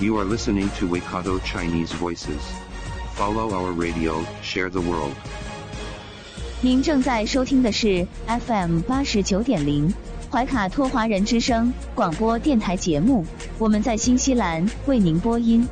[0.00, 2.40] You are listening to Waikato Chinese Voices.
[3.16, 5.10] Follow our radio, share the world.
[6.60, 8.06] 您正在收听的是
[8.46, 9.92] FM 八十九点零
[10.30, 13.26] 怀卡托华人之声广播电台节目，
[13.58, 15.66] 我们在新西兰为您播音。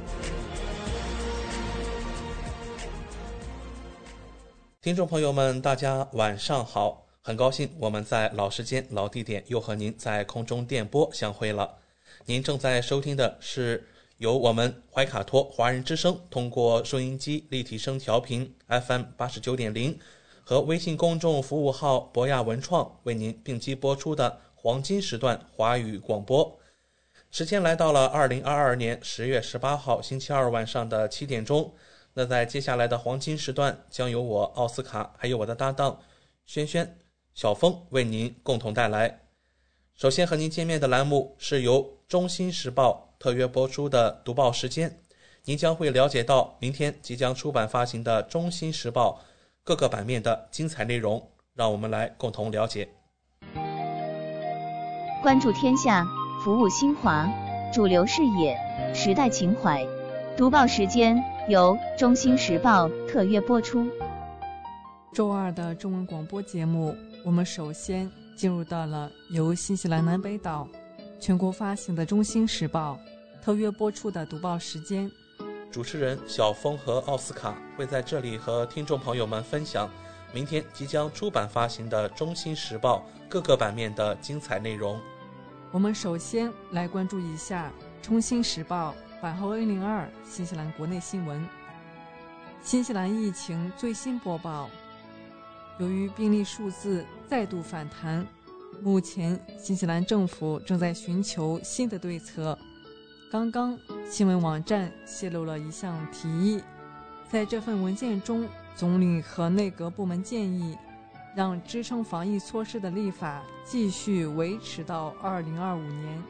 [4.82, 7.06] 听众朋友们，大家晚上好！
[7.22, 11.76] 很高兴我们在老时间、老地点又和您在空中电波相会了。
[12.24, 13.86] 您正在收听的是
[14.18, 19.98] 由我们怀卡托华人之声通过收音机立体声调频 FM 八十九点零
[20.42, 26.58] 和微信公众服务号博雅文创为您并机播出的黄金时段华语广播。
[27.30, 31.74] 时间来到了二零二二年十月十八号星期二晚上的七点钟。
[32.14, 36.00] 那在接下来的黄金时段，将由我奥斯卡还有我的搭档
[36.46, 36.96] 轩轩、
[37.34, 39.20] 小峰为您共同带来。
[39.94, 45.00] 首先和您见面的栏目是由《中新时报》特约播出的读报时间，
[45.44, 49.20] 您将会了解到明天即将出版发行的《中新时报》
[49.64, 51.20] 各个版面的精彩内容。
[51.52, 52.88] 让我们来共同了解。
[55.20, 56.06] 关注天下，
[56.44, 57.28] 服务新华，
[57.74, 58.56] 主流视野，
[58.94, 59.84] 时代情怀。
[60.36, 63.84] 读报时间由《中新时报》特约播出。
[65.12, 70.68] 周二的中文广播节目，我们首先进入到了由新西兰南北岛
[71.18, 72.96] 全国发行的《中新时报》
[73.46, 75.08] 特约播出的读报时间。
[75.70, 79.88] 主持人小峰和奥斯卡会在这里和听众朋友们分享
[80.34, 85.00] 明天即将出版发行的《中新时报》各个版面的精彩内容。
[85.70, 87.72] 我们首先来关注一下
[88.04, 88.96] 《中新时报》。
[89.22, 91.48] 版号 A 零二新西兰国内新闻：
[92.62, 94.68] 新西兰疫情最新播报。
[95.78, 98.26] 由于病例数字再度反弹，
[98.82, 102.58] 目前新西兰政府正在寻求新的对策。
[103.28, 103.76] 刚刚
[104.08, 106.62] 新闻网站泄露了一项提议，
[107.28, 110.78] 在这份文件中，总理和内阁部门建议，
[111.34, 116.22] 让支撑防疫措施的立法继续维持到二零二五年。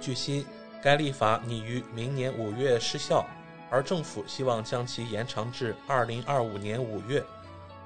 [0.00, 0.46] 据悉。
[0.80, 3.26] 该立法拟于明年五月失效，
[3.68, 7.20] 而政府希望将其延长至二零二五年五月。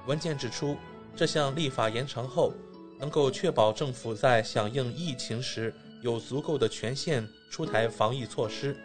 [0.05, 0.77] 文件指出，
[1.15, 2.53] 这项立法延长后，
[2.99, 8.75] 能够确保政府在响应疫情时有足够的权限出台防疫措施。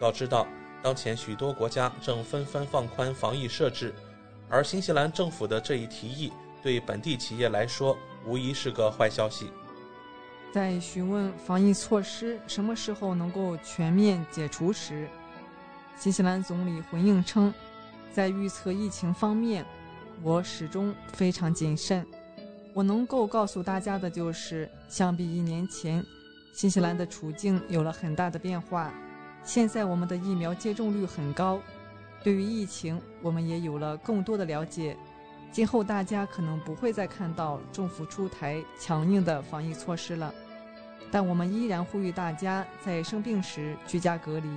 [0.00, 0.46] 要知道，
[0.82, 3.94] 当前许多国家正纷纷放宽防疫设置，
[4.48, 6.32] 而新西兰政府的这一提议
[6.62, 7.94] 对本地企业来说
[8.24, 9.50] 无疑是个坏消息。
[10.50, 15.06] 在询问防疫措施什么时候能够全面解除时，
[15.98, 17.52] 新西兰总理回应称，
[18.14, 19.62] 在预测疫情方面，
[20.22, 22.06] 我始终非常谨慎。
[22.72, 26.02] 我能够告诉大家的就是，相比一年前，
[26.56, 28.90] 新西兰的处境有了很大的变化。
[29.44, 31.60] 现在我们的疫苗接种率很高，
[32.24, 34.96] 对于疫情，我们也有了更多的了解。
[35.52, 40.32] 今后大家可能不会再看到政府出台强硬的防疫措施了，
[41.10, 44.48] 但我们依然呼吁大家在生病时居家隔离。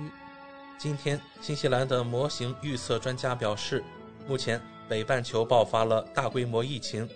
[0.78, 3.84] 今天，新西兰的模型预测专家表示，
[4.26, 4.58] 目前
[4.88, 7.06] 北半球爆发了大规模疫情，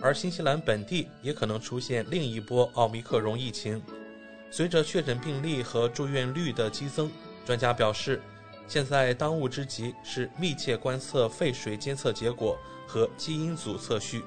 [0.00, 3.82] 而新西兰本地也可能出现另一波奥密克戎疫情。
[4.50, 7.10] 随着确诊病例和住院率的激增，
[7.44, 8.20] 专家表示，
[8.66, 12.58] 现在当务之急是密切观测肺水监测结果。
[12.88, 14.24] 和基因组测序。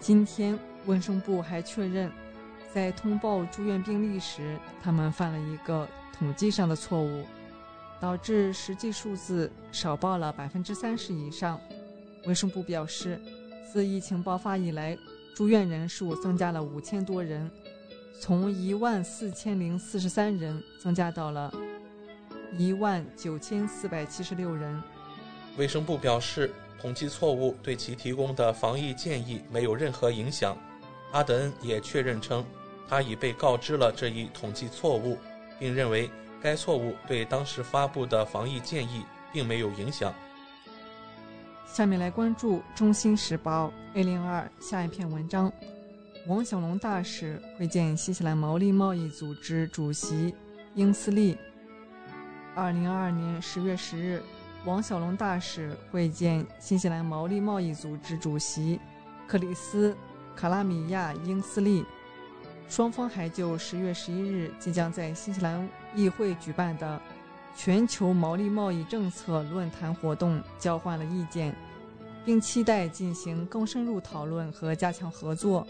[0.00, 2.10] 今天，卫生部还确认，
[2.74, 7.24] 在通报住院病例时，他们犯了一个统计上的错误，
[8.00, 11.60] 导致实际数字少报了百分之三十以上。
[12.26, 13.20] 卫生部表示，
[13.72, 14.98] 自疫情爆发以来，
[15.36, 17.48] 住院人数增加了五千多人，
[18.20, 21.52] 从一万四千零四十三人增加到了
[22.56, 24.82] 一万九千四百七十六人。
[25.56, 26.52] 卫生部表示。
[26.80, 30.56] 统计错误对其提供的防疫建议没有任何影响。
[31.10, 32.44] 阿德恩也确认称，
[32.88, 35.18] 他已被告知了这一统计错误，
[35.58, 36.08] 并认为
[36.40, 40.14] 该错误对当时发布的防疫建议并没有影响。
[41.66, 45.52] 下面来关注《中新时报》A 零二下一篇文章：
[46.26, 50.34] 王小龙大使会见新西兰毛利贸易组织主席
[50.74, 51.36] 英斯利。
[52.54, 54.22] 二零二二年十月十日，
[54.64, 58.78] 王小龙大使会见新西兰毛利贸易组织主席
[59.26, 59.92] 克里斯·
[60.36, 61.84] 卡拉米亚英斯利，
[62.68, 67.00] 双方还就十月十一日即将在新西兰议会举办的
[67.56, 71.54] 全球毛利贸易政策论坛活动交换了意见，
[72.24, 75.66] 并期待进行更深入讨论和加强合作。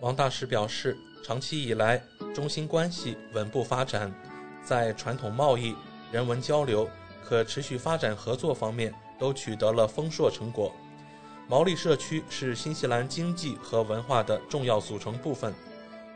[0.00, 2.02] 王大使表示，长期以来，
[2.34, 4.12] 中新关系稳步发展，
[4.62, 5.74] 在传统贸易、
[6.12, 6.88] 人文交流、
[7.24, 10.70] 可持续发展合作方面都取得了丰硕成果。
[11.48, 15.54] 毛利社区是新西兰经济和文化的重要组成部分，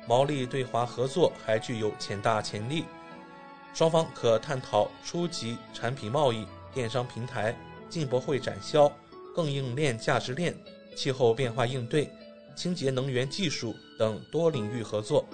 [0.07, 2.85] 毛利对华合作还具有潜大潜力。
[3.73, 7.57] 双方可探讨初级产品贸易、电商平台、
[7.89, 8.93] 进博会展销、
[9.35, 10.55] 供应链价值链、
[10.95, 12.11] 气候变化应对。
[12.61, 15.25] 清洁能源技术等多领域合作。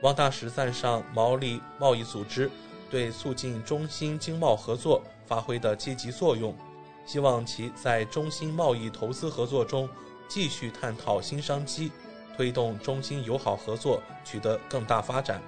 [0.00, 2.50] 王大使赞赏毛利贸易组织
[2.90, 6.56] 对促进中新经贸合作发挥的积极作用，
[7.04, 9.86] 希望其在中新贸易投资合作中
[10.26, 11.92] 继续探讨新商机，
[12.34, 15.42] 推动中新友好合作取得更大发展。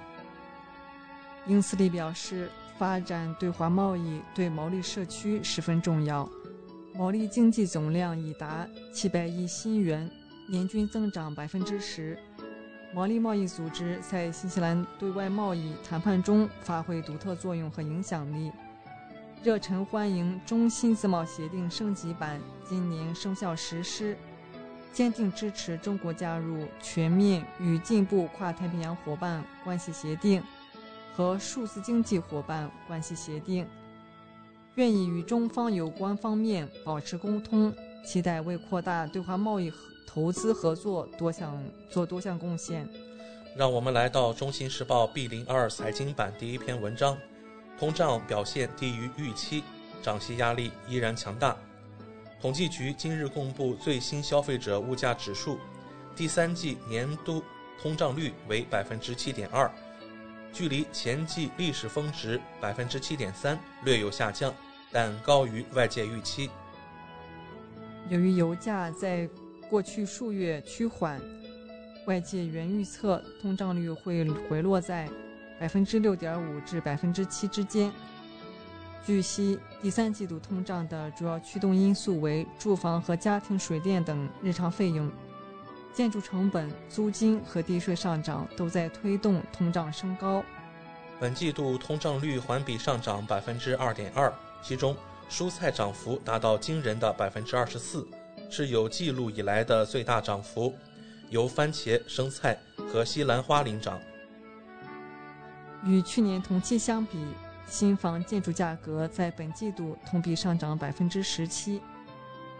[1.47, 2.47] 英斯利表示，
[2.77, 6.29] 发展对华贸易对毛利社区十分重要，
[6.93, 10.07] 毛利经济总量已达七百亿新元。
[10.49, 12.17] 年均增长百分之十，
[12.93, 18.49] 毛利贸易组织在新西兰对外贸易谈判中发挥独特作用和影响力，
[19.43, 24.17] 热忱欢迎中新自贸协定升级版今年生效实施，
[24.93, 30.41] 坚定支持中国加入全面与进步跨太平洋伙伴关系协定。
[31.13, 33.65] 和数字经济伙伴关系协定，
[34.75, 37.73] 愿意与中方有关方面保持沟通，
[38.05, 39.96] 期待为扩大对华贸易和。
[40.07, 41.61] 投资合作多项
[41.91, 42.89] 做多项贡献。
[43.55, 47.17] 让我们来到《中新时报》B 零二财经版第一篇文章：
[47.77, 49.63] 通胀表现低于预期，
[50.01, 51.55] 涨息压力依然强大。
[52.39, 55.59] 统计局今日公布最新消费者物价指数，
[56.15, 57.43] 第三季年度
[57.81, 59.69] 通胀率为百分之七点二，
[60.53, 64.53] 距离前季历史峰值百分之七点三略有下降，
[64.91, 66.49] 但高于外界预期。
[68.09, 69.27] 由于油价在
[69.69, 71.21] 过去数月趋缓，
[72.05, 75.09] 外界原预测通胀率会回落在
[75.59, 77.91] 百分之六点五至百分之七之间。
[79.05, 85.11] 据悉，第三季度通胀的主要驱动因素为住房和家庭水电等日常费用，
[85.93, 90.43] 建筑成本、租金和地税上涨都在推动通胀升高。
[91.19, 94.95] 本季度通胀率环比上涨百分之二点二，其中
[95.29, 98.07] 蔬菜涨幅达到惊人的百分之二十四。
[98.49, 100.73] 是有记录以来的最大涨幅，
[101.29, 102.57] 由番茄、生菜
[102.91, 103.99] 和西兰花领涨。
[105.83, 107.17] 与去年同期相比，
[107.67, 111.81] 新房建筑价格在本季度同比上涨百分之十七。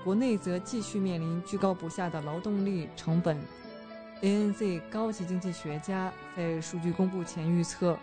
[0.03, 3.37] 国内则继续面临居高不下的劳动力成本。
[4.21, 7.97] ANZ 高级经济学家在数据公布前预测，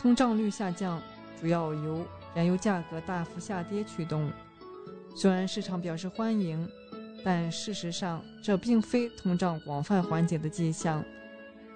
[0.00, 1.00] 通胀率下降
[1.40, 4.30] 主要由燃油价格大幅下跌驱动。
[5.14, 6.68] 虽然市场表示欢迎。
[7.24, 11.04] 但事实上，这并非通胀广泛缓解的迹象。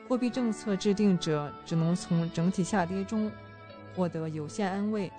[0.09, 3.31] 货币政策制定者只能从整体下跌中
[3.95, 5.11] 获得有限安慰。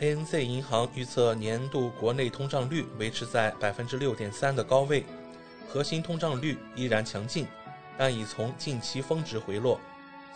[0.00, 5.04] ANZ 银行预测年度国内通胀率维持在百分之六点三的高位，
[5.68, 7.46] 核心通胀率依然强劲，
[7.96, 9.78] 但已从近期峰值回落。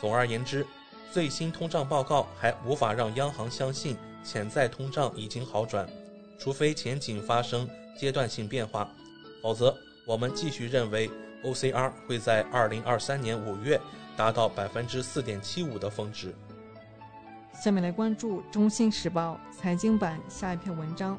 [0.00, 0.64] 总而言之，
[1.10, 5.88] 最新通胀报告还无法让央行相信潜在通胀已经好转，
[6.38, 7.68] 除非前景发生。
[7.98, 8.88] 阶段性变化，
[9.42, 9.76] 否则
[10.06, 11.10] 我们继续认为
[11.42, 13.80] OCR 会在二零二三年五月
[14.16, 16.32] 达到百分之四点七五的峰值。
[17.52, 21.18] 下面来关注《中新时报》财经版下一篇文章：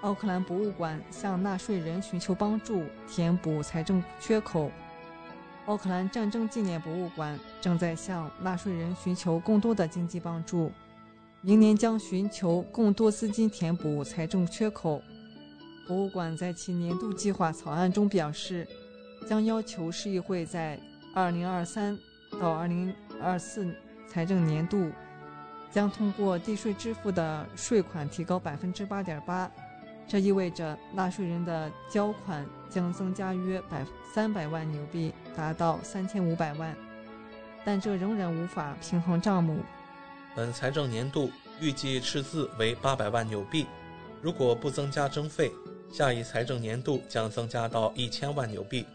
[0.00, 4.70] 奥克兰博物馆向纳税人寻求帮助，填补财政缺口。
[5.66, 10.72] 奥克兰战争纪念博物馆正在向纳税人寻求更多的经济帮助，
[11.44, 15.02] 明年将寻求更多资金填补财政缺口。
[15.88, 18.64] 博物馆在其年度计划草案中表示，
[19.28, 20.78] 将要求市议会在
[21.16, 21.98] 2023
[22.40, 23.74] 到2024
[24.08, 24.92] 财政年度
[25.68, 29.50] 将通过地税支付的税款提高8.8%，
[30.06, 33.84] 这意味着纳税人的交款将增加约百
[34.14, 36.76] 三百万纽币，达到3500万，
[37.64, 39.58] 但这仍然无法平衡账目。
[40.34, 43.66] 本财政年度预计赤字为800万纽币，
[44.22, 45.52] 如果不增加征费。
[45.92, 48.86] 下一财政年度将增加到一千万纽币。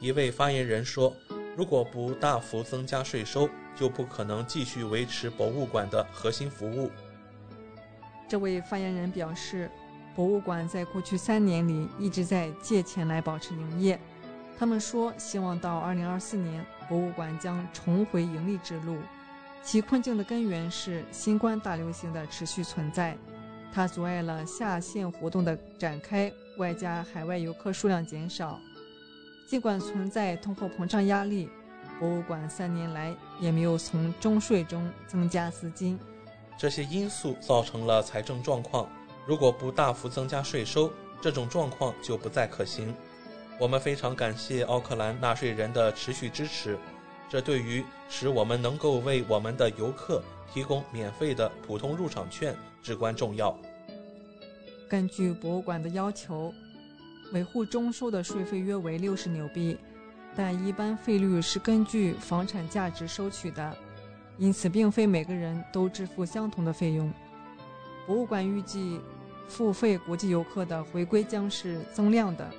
[0.00, 1.14] 一位发言人说
[1.54, 3.46] ：“如果不大幅增加税收，
[3.76, 6.90] 就不可能继续维持博物馆的核心服务。”
[8.26, 9.70] 这位发言人表示，
[10.14, 14.00] 博物馆在过去三年里一直在借钱来保持营业。
[14.58, 18.96] 他们说，希望到2024年，博物馆将重回盈利之路。
[19.62, 23.16] 其困境的根源是新冠大流行的持续存在，
[23.72, 28.58] 它阻碍了下线活动的展开，外加海外游客数量减少。
[29.46, 31.48] 尽管存在通货膨胀压力，
[31.98, 35.98] 博物馆三年来也没有从征税中增加资金。
[36.56, 38.88] 这些因素造成了财政状况，
[39.26, 40.90] 如果不大幅增加税收，
[41.20, 42.94] 这种状况就不再可行。
[43.58, 46.78] 我们非常感谢奥克兰纳税人的持续支持，
[47.30, 50.20] 这对于使我们能够为我们的游客
[50.52, 53.56] 提供免费的普通入场券至关重要。
[54.88, 56.52] 根据博物馆的要求，
[57.32, 59.78] 维护征收的税费约为六十纽币，
[60.34, 63.76] 但一般费率是根据房产价值收取的，
[64.36, 67.12] 因此并非每个人都支付相同的费用。
[68.06, 69.00] 博物馆预计，
[69.46, 72.50] 付费国际游客的回归将是增量的。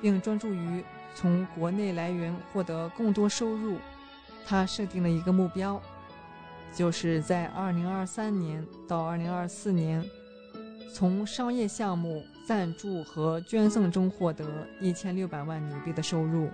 [0.00, 3.78] 并专注于从国内来源获得更多收入。
[4.46, 5.82] 他设定了一个目标，
[6.72, 10.04] 就是在2023年到2024年，
[10.94, 14.44] 从商业项目、赞助和捐赠中获得
[14.80, 16.48] 1600万纽币的收入。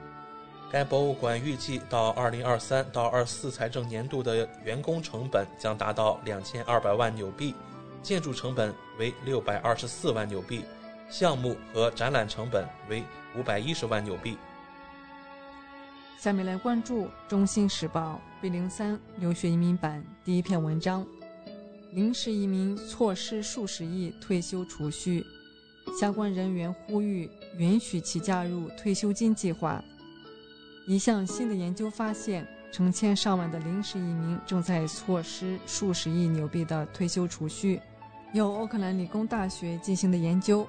[0.71, 7.55] 该博物馆预计到2023到24财政年度的员工成本将达到2200万纽币，
[8.03, 10.65] 建筑成本为624万纽币。
[11.11, 13.05] 项目和展览成本为
[13.37, 14.39] 五百一十万纽币。
[16.23, 21.05] 下面来关注《中新时报》B 零三留学移民版第一篇文章：
[21.91, 25.27] 临时移民错失数十亿退休储蓄，
[25.99, 29.83] 相关人员呼吁允许其加入退休金计划。
[30.87, 37.81] 一项新的研究发现，成千上万的临时移民正在错失数十亿纽币的退休储蓄。
[38.33, 40.65] 由奥克兰理工大学进行的研究。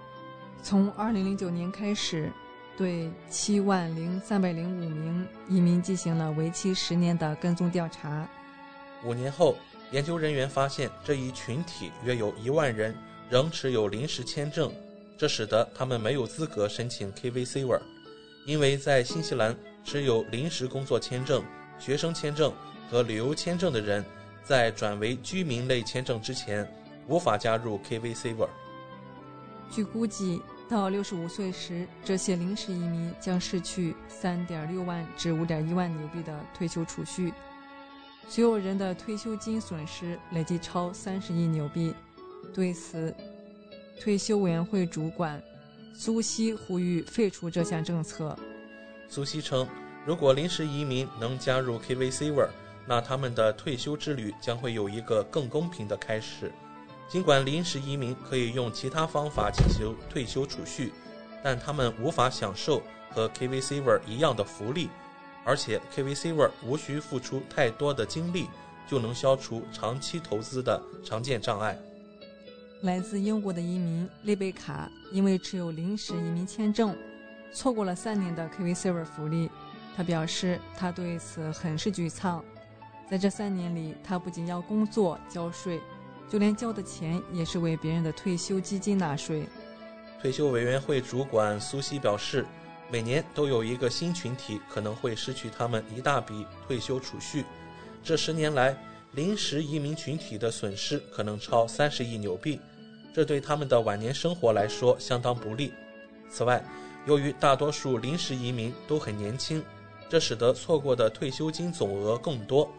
[0.64, 2.32] 从2009年开始，
[2.76, 8.28] 对七万零三百零五名移民进行了为期十年的跟踪调查。
[9.06, 9.56] 五年后，
[9.92, 12.96] 研究人员发现这一群体约有一万人
[13.30, 14.74] 仍持有临时签证，
[15.18, 17.82] 这使得他们没有资格申请 KVCR，
[18.48, 21.44] 因为在新西兰持有临时工作签证、
[21.78, 22.52] 学生签证
[22.90, 24.04] 和旅游签证的人，
[24.44, 26.68] 在转为居民类签证之前，
[27.08, 28.50] 无法加入 KVCR。
[29.70, 30.42] 据估计。
[30.74, 37.32] 到六十五岁时，这些临时移民将失去三点六万至五点一万纽币的退休储蓄，
[38.28, 41.94] 所有人的退休金损失累计超三十亿纽币。
[42.56, 43.16] 对此，
[44.02, 45.40] 退休委员会主管
[45.94, 48.36] 苏西呼吁废除这项政策。
[49.08, 49.68] 苏西称，
[50.08, 52.50] 如果临时移民能加入 KVCR，
[52.88, 56.52] 那他们的退休之旅将会有一个更公平的开始。
[57.14, 60.92] 尽管临时移民可以用其他方法进行退休储蓄，
[61.44, 64.90] 但他们无法享受和 KVCR 一样的福利，
[65.46, 68.48] 而且 KVCR 无需付出太多的精力
[68.88, 71.78] 就能消除长期投资的常见障碍。
[72.82, 76.98] 来自英国的移民丽贝卡因为持有临时移民签证，
[77.54, 79.52] 错过了三年的 KVCR 福利。
[79.96, 82.44] 他表示，他对此很是沮丧。
[83.08, 85.80] 在这三年里，他不仅要工作交税。
[86.30, 89.48] 就连交的钱也是为别人的退休基金纳税。
[90.22, 92.46] 退休委员会主管苏西表示，
[92.90, 97.46] 每年都有一个新群体可能会失去他们一大笔退休储蓄。
[98.04, 98.76] 这十年来，
[99.12, 102.60] 临时移民群体的损失可能超三十亿纽币，
[103.14, 105.74] 这对他们的晚年生活来说相当不利。
[106.30, 106.64] 此外，
[107.06, 109.64] 由于大多数临时移民都很年轻，
[110.10, 112.72] 这使得错过的退休金总额更多。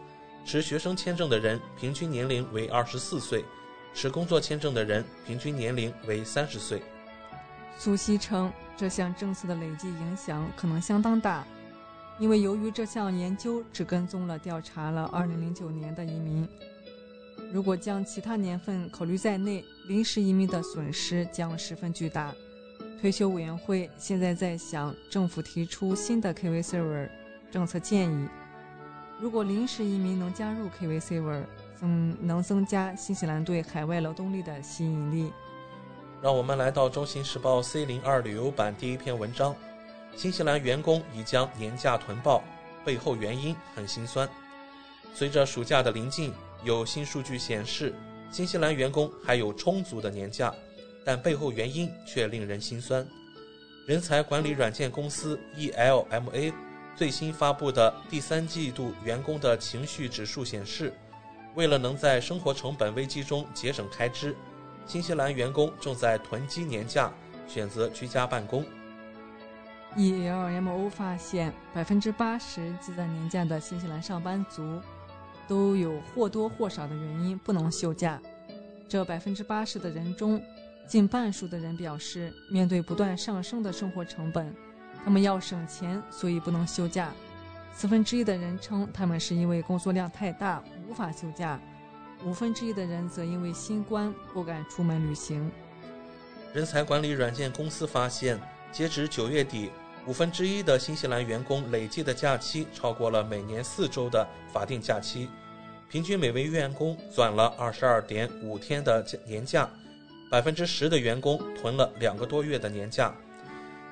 [0.45, 3.43] 持学生签证的人平均年龄为二十四岁，
[3.95, 6.83] 持工作签证的人平均年龄为三十岁。
[7.79, 11.43] 苏西称，这项政策的累计影响可能相当大，
[12.19, 16.47] 因为由于这项研究只跟踪了调查了二零零九年的移民，
[17.51, 22.31] 如果将其他年份考虑在内，临时移民的损失将十分巨大。
[23.01, 27.09] 退休委员会现在在向政府提出新的 K V server
[27.49, 28.27] 政策建议。
[29.19, 31.43] 如果临时移民能加入 KVCR，
[31.79, 35.31] 增能增加新西兰对海外劳动力的吸引力。
[36.21, 39.55] 让我们来到《中新时报》C 零二旅游版第一篇文章：
[40.15, 42.43] 新西兰员工已将年假囤报，
[42.83, 44.27] 背后原因很心酸。
[45.13, 47.93] 随着暑假的临近，有新数据显示，
[48.29, 50.53] 新西兰员工还有充足的年假，
[51.05, 53.05] 但背后原因却令人心酸。
[53.87, 56.53] 人才管理软件公司 ELMA。
[56.95, 60.93] 最新发布的第三季度员工的情绪指数显示，
[61.53, 64.35] 为了能在生活成本危机中节省开支，
[64.85, 67.11] 新西兰员工正在囤积年假，
[67.47, 68.65] 选择居家办公。
[69.97, 74.81] ELMO 发现，百分之八十积攒年假的新西兰上班族
[75.47, 78.21] 都有或多或少的原因不能休假。
[78.87, 80.41] 这百分之八十的人中，
[80.87, 84.53] 近半数的人表示，面对不断上升的生活成本，
[85.05, 87.13] 他们要省钱，所以不能休假。
[87.71, 91.59] 四分之一的人称他们是因为工作量太大无法休假，
[92.23, 95.51] 五分之一的人则因为新冠不敢出门旅行。
[96.53, 98.39] 人才管理软件公司发现，
[98.71, 99.69] 截止九月底。
[100.07, 105.27] 五分之一的新西兰员工累计的假期超过了每年四周的法定假期，
[105.89, 109.67] 平均每位员工攒了二十二点五天的年假，
[110.29, 113.13] 百分之十的员工囤了两个多月的年假。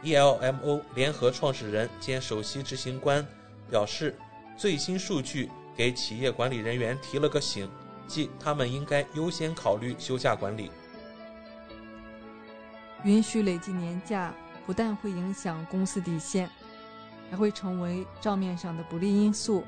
[0.03, 3.25] ELMO 联合创始人兼首席执行官
[3.69, 4.15] 表示，
[4.57, 7.69] 最新数据给企业管理人员提了个醒，
[8.07, 10.69] 即他们应该优先考虑休假管理，
[13.03, 14.33] 允许累计年假。
[14.65, 16.49] 不但会影响公司底线，
[17.29, 19.61] 还会成为账面上的不利因素，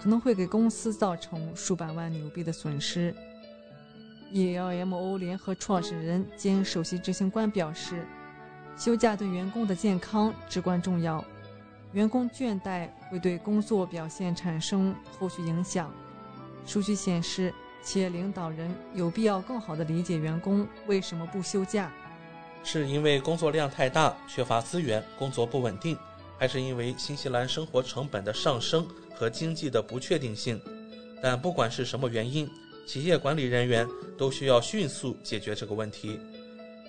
[0.00, 3.14] 可能会给公司造成数百万纽币的损失。
[4.32, 8.04] ELMO 联合创始人兼首席执行官表示，
[8.76, 11.24] 休假对员工的健康至关重要，
[11.92, 15.92] 员工倦怠会对工作表现产生后续影响。
[16.66, 17.52] 数据显示，
[17.82, 21.90] 企业领导人有必要更好地理解员工为什么不休假。
[22.64, 25.96] 是因为工作量太大，缺乏资源，工作不稳定，
[26.38, 30.60] 还是因为新西兰生活成本的上升和经济的不确定性？
[31.20, 32.48] 但不管是什么原因，
[32.86, 33.86] 企业管理人员
[34.16, 36.20] 都需要迅速解决这个问题。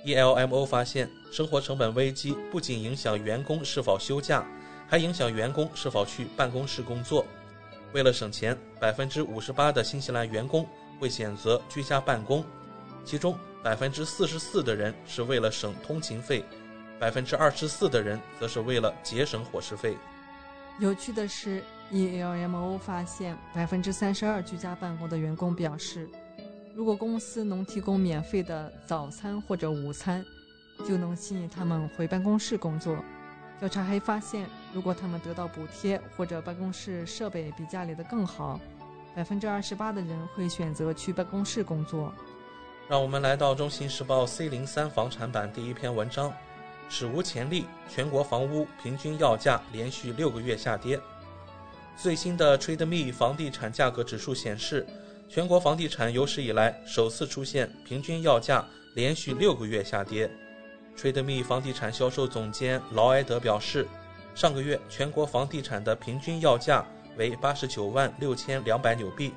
[0.06, 4.46] ELMO 发现，生活成本危机不仅影响员工是否休假，
[4.88, 7.26] 还影响员工是否去办公室工作。
[7.94, 10.68] 为了省钱，百分之五十八的新西兰员工
[11.00, 12.44] 会选择居家办公，
[13.04, 13.38] 其中。
[13.64, 16.44] 百分之四十四的人是为了省通勤费，
[17.00, 19.96] 百分之二十四的人则是为了节省伙食费。
[20.80, 26.10] 有趣的是，ELMO 发现，百分之三十二居家办公的员工表示，
[26.76, 30.26] 如果公司能提供免费的早餐或者午餐，
[30.88, 32.98] 就能吸引他们回办公室工作。
[33.60, 38.60] 调查还发现，如果他们得到补贴或者办公室设备比家里的更好，
[39.16, 42.12] 百分之二十八的人会选择去办公室工作。
[42.90, 46.34] 让我们来到《中新时报》C 零三房产版第一篇文章：
[46.90, 51.00] 史无前例，全国房屋平均要价连续六个月下跌。
[51.96, 54.86] 最新的 TradeMe 房地产价格指数显示，
[55.30, 58.64] 全国房地产有史以来首次出现平均要价
[58.96, 60.30] 连续六个月下跌。
[60.96, 63.88] TradeMe 房地产销售总监劳埃德表示，
[64.36, 66.86] 上个月全国房地产的平均要价
[67.18, 69.34] 为八十九万六千两百纽币。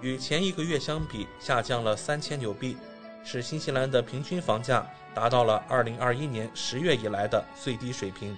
[0.00, 2.76] 与前一个月相比，下降了三千纽币，
[3.24, 8.34] 使新西兰的平均房价达到了二零二一年十月以来的最低水平。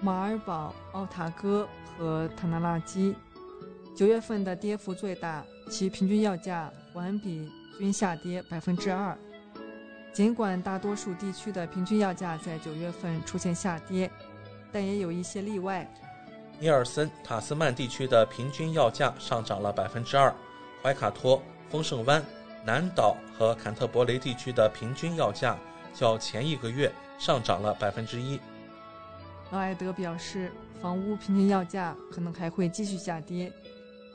[0.00, 3.14] 马尔堡、奥塔哥和塔纳拉基
[3.94, 9.16] 九月份的跌幅最大，其平均要价环比均下跌百分之二。
[10.12, 14.10] 尽管大多数地区的平均要价在九月份出现下跌，
[14.70, 15.90] 但也有一些例外。
[16.58, 20.32] 尼尔森塔斯曼地区的平均要价上涨了百分之二。
[20.82, 22.22] 怀卡托、丰盛湾、
[22.64, 25.56] 南岛和坎特伯雷地区的平均要价
[25.94, 28.38] 较前一个月上涨了百分之一。
[29.50, 33.52] 劳埃德表示，房屋平均要价可能还会继续下跌。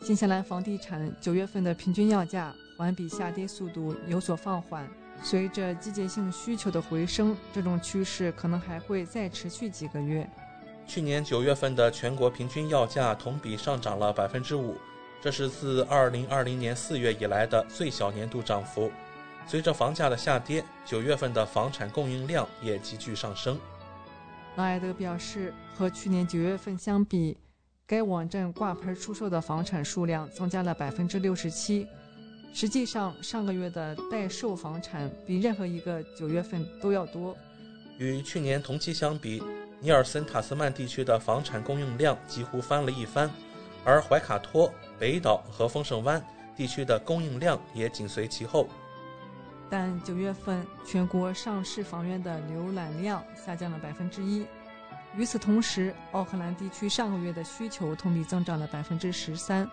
[0.01, 4.87] 新西兰房地产九月份的平均要价环比下跌速度有所放缓，
[5.21, 10.29] 随着季节性需求的回升，这种趋势可能还会再持续几个月。
[10.85, 14.77] 去年九月份的全国平均要价同比上涨了百分之五。
[15.19, 18.91] 这是自二零二零年四月以来的最小年度涨幅。
[19.47, 23.59] 随着房价的下跌，九月份的房产供应量也急剧上升。
[24.55, 27.35] 劳埃德表示，和去年九月份相比，
[27.87, 31.87] 该网站挂牌出售的房产数量增加了百分之六十七。
[32.53, 37.33] 实际上，上个月的待售房产比任何一个九月份都要多。
[37.97, 39.41] 与去年同期相比，
[39.79, 43.31] 尼尔森塔斯曼地区的房产供应量几乎翻了一番，
[43.85, 44.69] 而怀卡托。
[44.99, 46.21] 北岛和丰盛湾
[46.57, 48.67] 地区的供应量也紧随其后，
[49.69, 54.45] 但九月份全国上市房源的浏览量下降了百分之一。
[55.17, 59.67] 与此同时，奥克兰地区上个月的需求同比增长了百分之十三。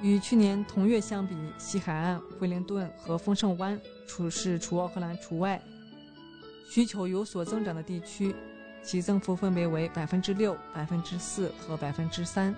[0.00, 5.62] 与去年同月相比，西海岸、惠灵顿和丰盛湾除是除奥克兰除外，
[6.68, 8.34] 需求有所增长的地区，
[8.82, 12.52] 其增幅分别为百分之六、百分之四和百分之三。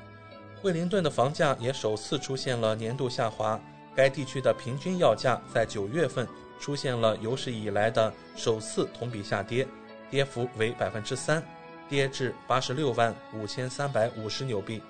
[0.62, 3.60] 惠灵顿的房价也首次出现了年度下滑，
[3.94, 6.26] 该地区的平均要价在九月份
[6.58, 9.68] 出现了有史以来的首次同比下跌，
[10.10, 11.42] 跌幅为百分之三，
[11.88, 14.82] 跌至八十六万五千三百五十纽币。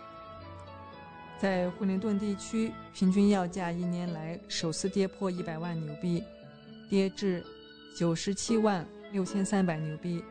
[1.39, 6.25] 在惠灵顿地区，平均要价一年来首次跌破一百万纽币，
[6.89, 7.45] 跌至
[7.99, 10.25] 九十七万六千三百纽币，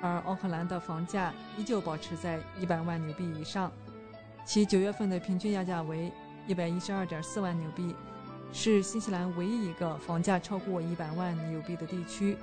[0.00, 3.72] 而奥克兰的房价依旧保持在一百万纽币以上，
[4.46, 6.12] 其九月份的平均要价为
[6.46, 7.92] 一百一十二点四万纽币，
[8.52, 12.36] 是新西兰唯一一个房价超过一百万纽币的地区。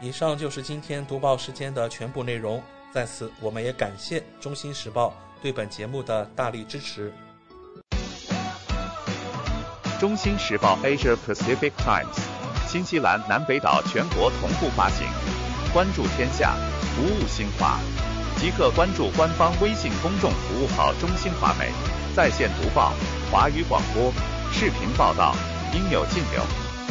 [0.00, 2.60] 以上就是今天读报时间的全部内容，
[2.92, 5.08] 在此我们也感谢《中新时报》。
[5.42, 7.10] 对本节目的大力支持。
[9.98, 12.18] 中新时报 Asia Pacific Times，
[12.66, 15.06] 新西兰南北岛全国同步发行。
[15.72, 16.56] 关注天下，
[16.94, 17.78] 服务新华，
[18.36, 21.70] 即刻关注官方微信公众服务号“中新华媒”，
[22.14, 22.92] 在线读报、
[23.30, 24.12] 华语广播、
[24.52, 25.34] 视频报道，
[25.72, 26.69] 应有尽有。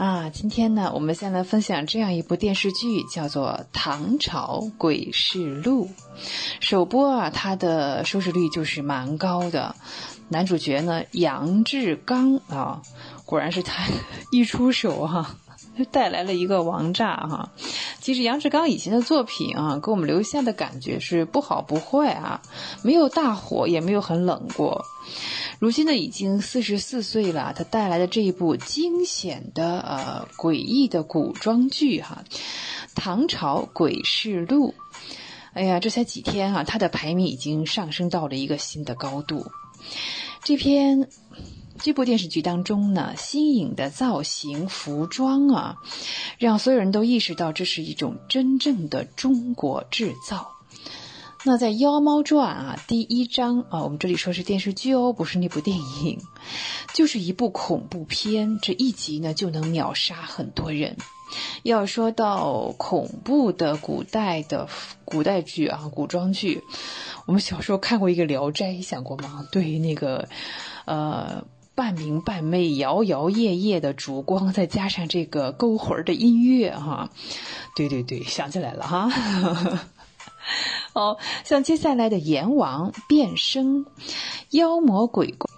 [0.00, 5.88] 啊，今天呢，我们先来分享这样一部电视剧，叫做《唐朝诡事录》。
[6.58, 9.76] 首播啊，它的收视率就是蛮高的。
[10.30, 12.80] 男主角呢，杨志刚啊，
[13.26, 13.84] 果然是他
[14.32, 15.36] 一出手哈，
[15.84, 17.50] 带来了一个王炸哈。
[18.00, 22.42] 其实杨志刚以前的作品啊，给我们留下的感觉是不好不坏啊，
[22.82, 24.84] 没有大火，也没有很冷过。
[25.58, 27.52] 如今呢，已经四十四岁了。
[27.54, 32.24] 他带来的这一部惊险的、呃诡异的古装剧哈，
[32.94, 34.74] 《唐朝诡事录》。
[35.52, 39.50] 哎呀，这才几天啊，他的排名已经上升到了一个新的高度。
[40.42, 41.08] 这篇
[41.82, 45.76] 这部电视剧当中呢，新颖的造型、服装啊，
[46.38, 50.52] 让所有人都意识到这是一种真正的中国制造。
[51.42, 56.18] 那在《妖猫传》啊，第一章啊，我们这里说是电视剧哦，不是那部电影，
[56.92, 58.58] 就是一部恐怖片。
[58.60, 60.98] 这一集呢就能秒杀很多人。
[61.62, 64.68] 要说到恐怖的古代的
[65.06, 66.62] 古代剧啊，古装剧，
[67.24, 69.46] 我们小时候看过一个《聊斋》，想过吗？
[69.50, 70.28] 对于，那个
[70.84, 71.42] 呃，
[71.80, 77.08] 半明半昧、摇摇曳曳的烛光，再加上这个勾魂的音乐哈，
[77.74, 79.10] 对对对，想起来了哈。
[80.92, 83.86] 哦，像接下来的阎王变身、
[84.50, 85.50] 妖魔鬼怪，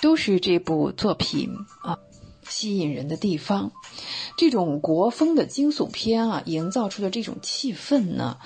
[0.00, 1.50] 都是这部作品
[1.82, 1.98] 啊
[2.48, 3.70] 吸引人的地方。
[4.38, 8.38] 这种国风的惊悚片啊，营造出的这种气氛呢，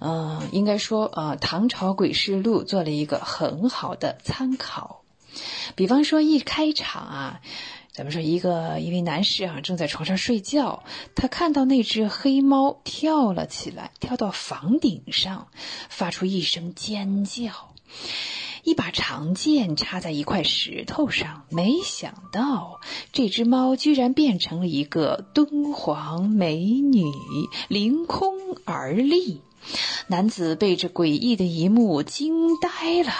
[0.00, 4.97] 嗯，应该说啊，《唐朝诡事录》做了一个很好的参考。
[5.74, 7.40] 比方说一开场啊。
[7.90, 10.84] 咱们说，一个一位男士啊，正在床上睡觉，
[11.16, 15.48] 他看到那只黑猫跳了起来，跳到房顶上，
[15.88, 17.74] 发出一声尖叫，
[18.62, 22.80] 一把长剑插在一块石头上，没想到
[23.12, 27.02] 这只猫居然变成了一个敦煌美女，
[27.66, 28.32] 凌空
[28.64, 29.40] 而立。
[30.06, 33.12] 男子被这诡异的一幕惊呆了，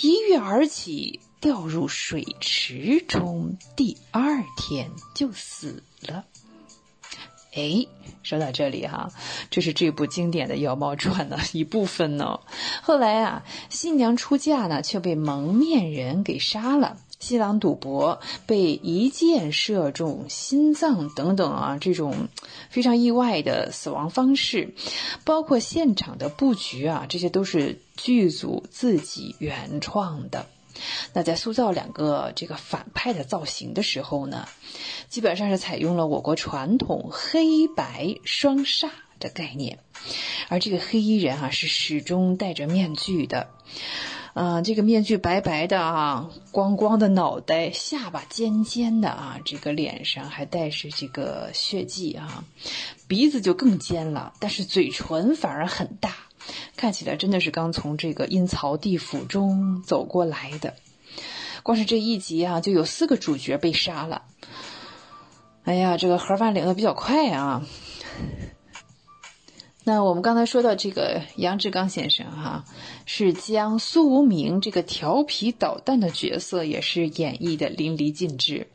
[0.00, 1.18] 一跃而起。
[1.40, 6.24] 掉入水池中，第二天就死了。
[7.52, 7.86] 哎，
[8.22, 9.10] 说到这里哈，
[9.50, 12.38] 这是这部经典的《妖猫传》的一部分呢。
[12.82, 16.98] 后来啊，新娘出嫁呢，却被蒙面人给杀了。
[17.18, 22.28] 新郎赌博被一箭射中心脏等等啊，这种
[22.70, 24.74] 非常意外的死亡方式，
[25.24, 30.46] 包括现场的布局啊，这些都是剧组自己原创的。
[31.12, 34.48] 那在塑造两个这个反派的造型的时候呢，
[35.08, 38.88] 基本上是采用了我国传统黑白双煞
[39.18, 39.78] 的概念，
[40.48, 43.48] 而这个黑衣人啊是始终戴着面具的。
[44.32, 52.44] 嗯，这个面具白白的啊，光光的脑袋，下巴尖尖的啊，这个脸上还带着这个血迹啊，
[53.08, 56.14] 鼻子就更尖了，但是嘴唇反而很大，
[56.76, 60.74] 看起来真的是刚从这个阴曹地府中走过来的。
[61.62, 64.22] 光是这一集啊，就有四个主角被杀了。
[65.64, 67.66] 哎呀，这个盒饭领的比较快啊。
[69.84, 72.64] 那我们刚才说到这个杨志刚先生哈，
[73.06, 78.68] 是将苏无名这个调皮捣蛋的角色也是演绎的淋漓尽致。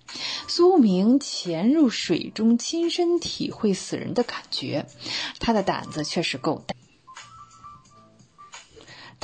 [0.47, 4.85] 苏无名潜入水中，亲身体会死人的感觉，
[5.39, 6.75] 他的胆子确实够大。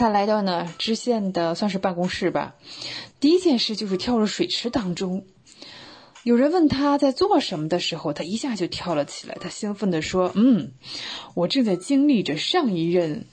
[0.02, 2.56] 他来到呢知县的算是办公室吧，
[3.20, 5.28] 第一件事就是跳入水池当中。
[6.24, 9.38] 有人问他在做什么的时候，他一下就跳了起来。
[9.40, 10.72] 他兴奋地说：“嗯，
[11.36, 13.28] 我正在经历着上一任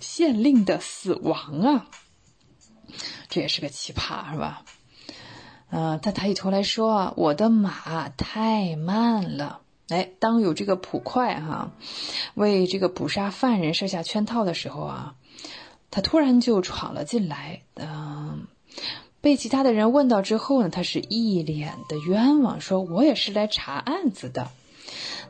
[0.00, 1.86] 县令的死亡啊！
[3.28, 4.64] 这也是个奇葩，是吧？”
[5.70, 11.70] 嗯，他抬起头来说：“我的马太慢了。”哎，当有这个捕快哈
[12.34, 15.14] 为这个捕杀犯人设下圈套的时候啊，
[15.90, 17.62] 他突然就闯了进来。
[17.74, 18.46] 嗯。
[19.20, 24.48] 被其他的人问到之后呢，他是一脸的冤枉，说我也是来查案子的。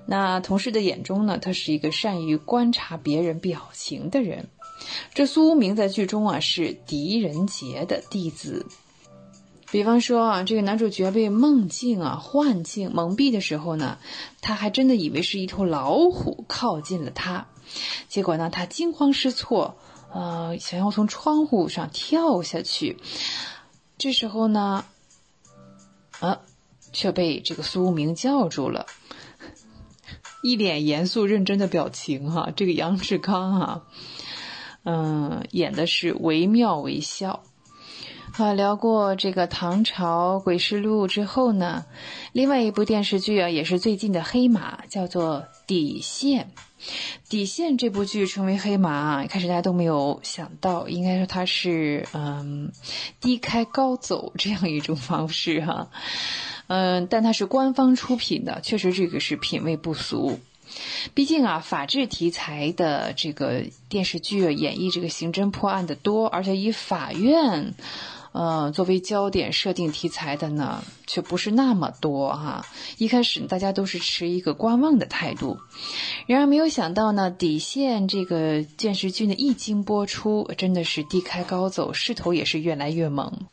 [0.04, 4.48] 那同事的眼中呢，他是一个善于观察别人表情的人。
[5.14, 8.66] 这苏无名在剧中啊是狄仁杰的弟子。
[9.70, 13.98] 比方说啊，这个男主角被梦境啊幻境蒙蔽的时候呢，
[14.42, 17.48] 他还真的以为是一头老虎靠近了他，
[18.08, 19.76] 结果呢，他惊慌失措，
[20.18, 22.98] 呃，想要从窗户上跳下去。
[23.98, 24.84] 这时候呢，
[26.18, 26.40] 啊，
[26.92, 28.86] 却被这个苏明叫住了，
[30.42, 32.50] 一脸严肃认真的表情哈。
[32.56, 33.82] 这个杨志刚啊，
[34.82, 37.44] 嗯，演的是惟妙惟肖。
[38.38, 41.86] 啊，聊过这个唐朝《诡事录》之后呢，
[42.32, 46.50] 另外一部电视剧啊，也是最近的黑马，叫做《底线》。
[47.28, 52.72] 底线这部剧成为黑马，一开始大家都没有想到，应该说它是嗯
[53.20, 55.90] 低开高走这样一种方式哈，
[56.66, 60.38] 嗯，但它是官方出品的，确实这个是品味不俗。
[61.14, 67.74] 毕竟啊，法治题材的这个电视剧演绎这个刑侦破案的多，而且以法院。
[68.32, 72.66] 呃，作为焦点设定题材的呢，却不是那么多哈。
[72.98, 75.58] 一开始大家都是持一个观望的态度，
[76.26, 83.46] 然而没有想到呢，底线这个电视剧呢一经播出，真的是低开高走，势头也是越来越猛。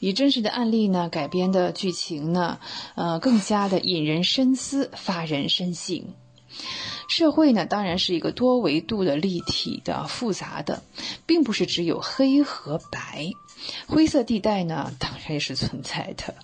[0.00, 2.58] 以真实的案例呢改编的剧情呢，
[2.94, 6.14] 呃，更加的引人深思，发人深省。
[7.08, 10.82] 社会呢，当然是一个多维度的、立体的、复杂的，
[11.24, 13.30] 并不是只有黑和白。
[13.86, 16.34] 灰色地带呢，当然也是存在的。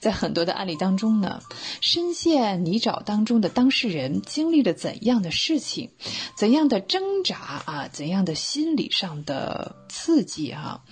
[0.00, 1.40] 在很多的案例当中呢，
[1.80, 5.90] 深陷泥沼当中的当事人经历了怎样的事情，
[6.36, 10.82] 怎样的挣扎啊，怎样的心理上的刺激啊，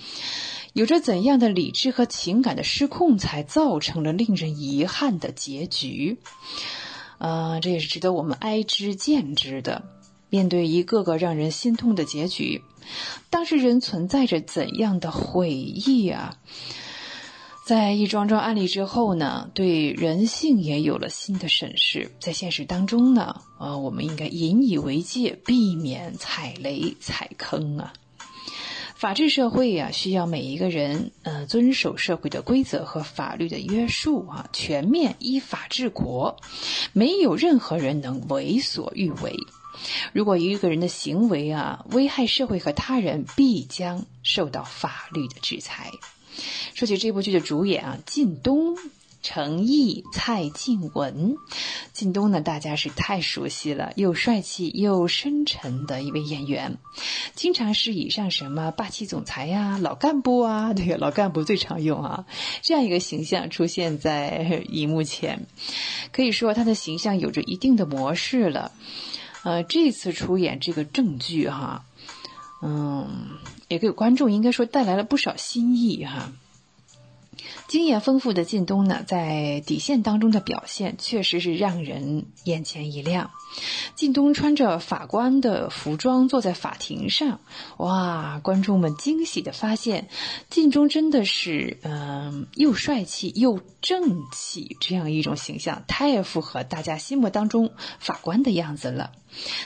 [0.74, 6.18] 有着怎样的理智和情感的失控，才造成了令人遗憾的结局。
[7.18, 9.84] 呃，这也是值得我们哀之见之的。
[10.28, 12.62] 面对一个个让人心痛的结局。
[13.30, 16.36] 当事人存在着怎样的悔意啊？
[17.66, 22.12] 在一桩桩案例之后呢，对人性也有了新的审视。
[22.20, 27.92] 在现实当中呢，呃，我们应该引以为戒，避免踩雷踩坑啊。
[28.94, 36.36] 法治社会呀，需要每一个人呃遵守社会的规则和法律的约束啊，全面依法治国，
[36.92, 39.34] 没有任何人能为所欲为。
[40.12, 45.90] 如果一个人的行为啊危害社会和他人，必将受到法律的制裁。
[46.74, 48.76] 说起这部剧的主演啊，靳东、
[49.22, 51.36] 程毅、蔡静文。
[51.94, 56.76] 靳东呢，大家是太熟悉了，又帅气又深沉的一位演员，
[57.34, 62.26] 经常是以上什么霸气总裁呀、老干部啊，对个老干部最常用啊，
[62.60, 65.46] 这样一个形象出现在荧幕前，
[66.12, 68.72] 可以说他的形象有着一定的模式了。
[69.46, 71.84] 呃，这次出演这个正剧哈，
[72.62, 76.32] 嗯，也给观众应该说带来了不少新意哈。
[77.68, 83.30] 经验丰富的靳东呢，在底线当中的表现确实是让人眼前一亮。
[83.94, 87.38] 靳东穿着法官的服装坐在法庭上，
[87.76, 88.40] 哇！
[88.42, 90.08] 观众们惊喜的发现，
[90.50, 99.12] 靳东真的是嗯，又帅气又正气这样一种形象，太符合大家心目当中法官的样子了。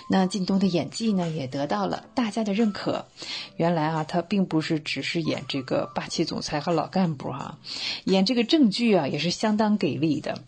[0.08, 3.06] 那靳东的演技呢，也得到了大家的认可。
[3.56, 7.58] 原来啊，他并不是只是演这个霸气总裁和老干部哈，
[8.04, 10.42] 演这个正剧啊，也是相当给力的。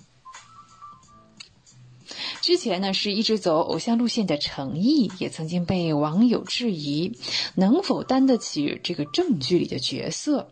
[2.40, 7.16] 之前呢，是一直走偶像路线的程毅，也曾经被网友质疑
[7.54, 10.48] 能否担得起这个正剧里的角色。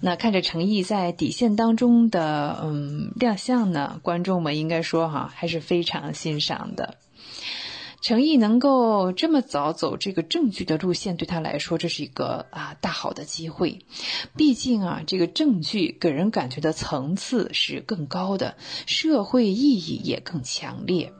[0.00, 6.96] 那看着程毅在底线当中的嗯亮相呢，观众们应该说哈还是非常欣赏的。
[8.00, 13.80] 程毅能够这么早走这个正剧的路线，对他来说这是一个啊大好的机会。
[14.36, 21.12] 毕竟啊，这个正剧给人感觉的层次是更高的，社会意义也更强烈。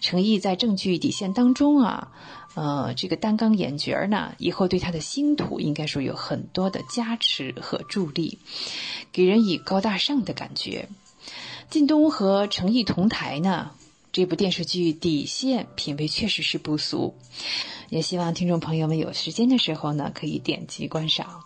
[0.00, 2.12] 程毅在正剧底线当中啊，
[2.54, 8.38] 呃，这个担纲演角呢，以后对他的星途应该说有很多的加持和助力，
[9.12, 10.88] 给人以高大上的感觉。
[11.70, 13.70] 靳东和程毅同台呢。
[14.18, 17.14] 这部电视剧底线品味确实是不俗，
[17.88, 21.44] 也希望听众朋友们有时间的时候呢，可以点击观赏。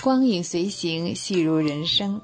[0.00, 2.22] 光影随行，戏如人生。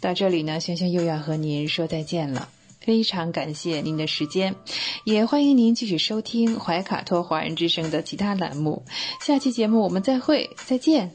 [0.00, 2.48] 到这里呢，萱萱又要和您说再见了，
[2.80, 4.56] 非常感谢您的时间，
[5.04, 8.84] 也欢迎您继续收听怀卡托华人之声的其他栏目。
[9.20, 11.14] 下期节目我们再会，再见。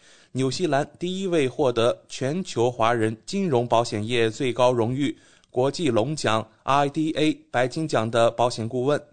[0.33, 5.17] 纽西兰第一位获得全球华人金融保险业最高荣誉
[5.49, 9.03] 国际龙奖 IDA 白金奖的保险顾问，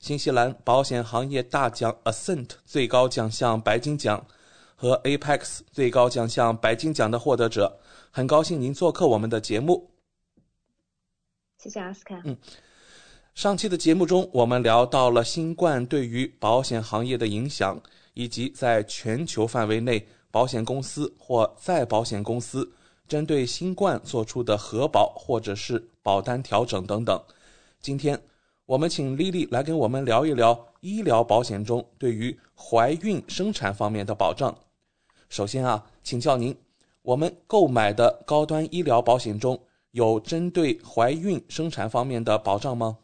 [0.00, 4.26] 新西兰保险行业大奖 Ascent 最高奖项白金奖
[4.74, 7.78] 和 Apex 最高奖项白金奖的获得者，
[8.10, 9.88] 很高兴您做客我们的节目。
[11.58, 12.20] 谢谢阿斯卡。
[12.24, 12.36] 嗯，
[13.36, 17.80] 上期的节目中，我们聊到了新冠对于保险行业的影响，
[18.14, 20.04] 以及在全球范围内。
[20.36, 22.70] 保险公司或再保险公司
[23.08, 27.18] 针对新冠做出的核保或者是保单调整等等。
[27.80, 28.20] 今天
[28.66, 34.54] 我们请丽丽来跟我们聊一聊医疗保险中对于怀孕生产方面的保障。
[35.30, 36.54] 首先啊，请教您，
[37.00, 39.58] 我们购买的高端医疗保险中
[39.92, 42.98] 有针对怀孕生产方面的保障吗？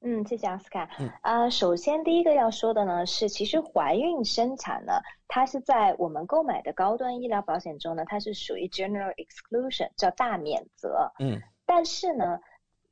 [0.00, 0.88] 嗯，谢谢奥斯卡。
[1.00, 4.92] 嗯，呃，首先第一个要说的呢是，其实怀孕生产呢，
[5.28, 11.12] 它是在我们购买的高端医疗保险中呢，它是属于 general exclusion，叫大免责。
[11.20, 12.40] 嗯，但是呢，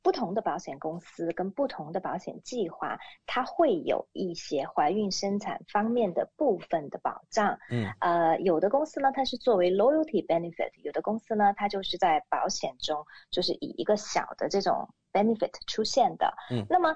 [0.01, 7.57] 不同的保险公司跟不同的保险计划，它会有一些怀孕生产方面的部分的保障。
[7.69, 14.87] 嗯，呃，有的公司呢，它是作为 loyalty benefit；有的公司呢，它就是在保险中，就是以一个小的这种。
[15.13, 16.95] benefit 出现的，嗯，那么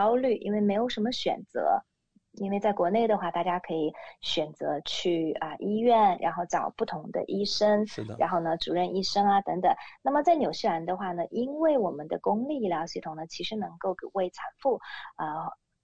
[0.15, 1.83] 虑，因为没有什么选择，
[2.33, 9.73] 因为在国内的话，大家可以选择去啊医院，然后找不同的医生，是的，然后呢主任医生啊等等。
[10.01, 14.79] 那么在纽西兰的话呢，因为我们的公立医疗系统呢，其实能够为产妇
[15.17, 15.25] 呃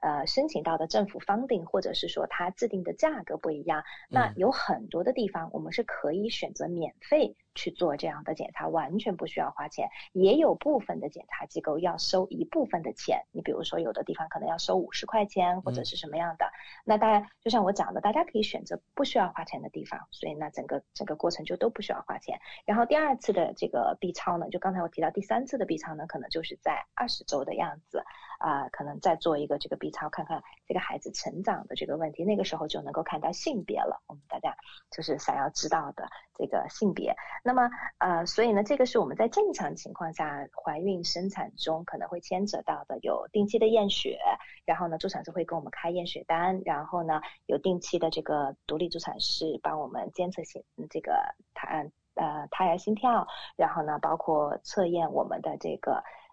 [0.00, 9.88] 呃，申请到的政府 funding 或者是说它制定的价格不一样，那有很多的地方我们是可以选择免费去做这样的检查，完全不需要花钱。
[10.12, 16.46] 也有部分的检查机构要收一部分的钱，你比如说有的地方可能要收五十块钱或者是什么样的。
[16.46, 22.38] 嗯、那当然，就像我讲的，大家可以选择不需要花钱的地方，所以那整个整个过程就都不需要花钱。
[22.64, 28.02] 然后第二次的这个 B 超呢，就刚才我提到第三次的 B 超呢，可能就是在二十周的样子
[28.40, 34.02] 啊、可能再做一个这个 B 超，看看这个孩子成长的这个问题，那个时候就能够看到性别了。
[34.06, 34.56] 我们大家
[34.90, 37.14] 就是想要知道的这个性别。
[37.44, 37.68] 那么
[37.98, 44.18] 呃，所以呢，这个是我们在正常情况下怀孕生产中可能会牵扯到的，有定期的验血，
[44.64, 51.12] 然后呢，助产士会给我们开验血单，然后呢，有定期的这个独立助产士帮我们监测心这个
[51.52, 56.02] 胎呃胎儿心跳，然后呢，包括测验我们的这个。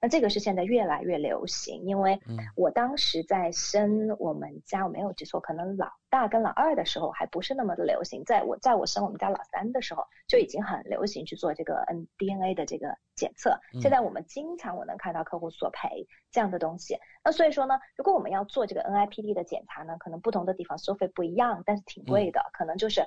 [0.00, 2.18] 那这个是现在越来越流行，因为
[2.56, 13.60] 我当时在生我们家，我没有记错，可能老大跟老二的时候还不是那么的流行，在我在我生我们家老三的时候就已经很流行去做这个 N DNA 的这个检测。
[13.82, 16.96] 现在我们经常我能看到客户索赔这样的东西。
[17.22, 23.06] 那所以说呢，如果我们要做这个 NIPD 的检查呢，可能不同的地方收费不一样，但是挺贵的，可能就是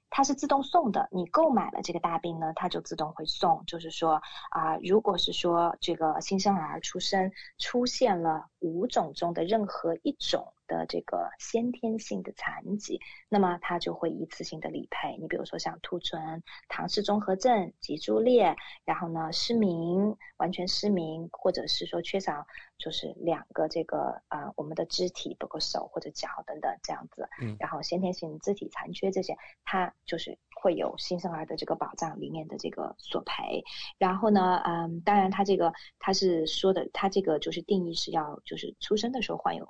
[0.11, 3.63] 它是自动送的，你购买了这个大病呢，它就自动会送。
[3.65, 12.99] 就是说啊，如果是说这个新生儿出生出现了五种中的任何一种的这个先天性的残疾，
[13.29, 15.17] 那么它就会一次性的理赔。
[15.19, 22.45] 你比如说像兔唇、唐氏综合症、脊柱裂，然后呢失明、完全失明，或者是说缺少
[22.81, 29.93] 就是两个这个啊我们的肢体，包括手或者脚等等这样子，嗯，然后先天性肢体残缺这些，它。
[30.05, 33.63] 就是会有新生儿的这个保障里面的这个索赔，
[33.97, 39.69] 然后呢，嗯，当然它这个它是说的，它这个就是定义是要就是出生的时候患有。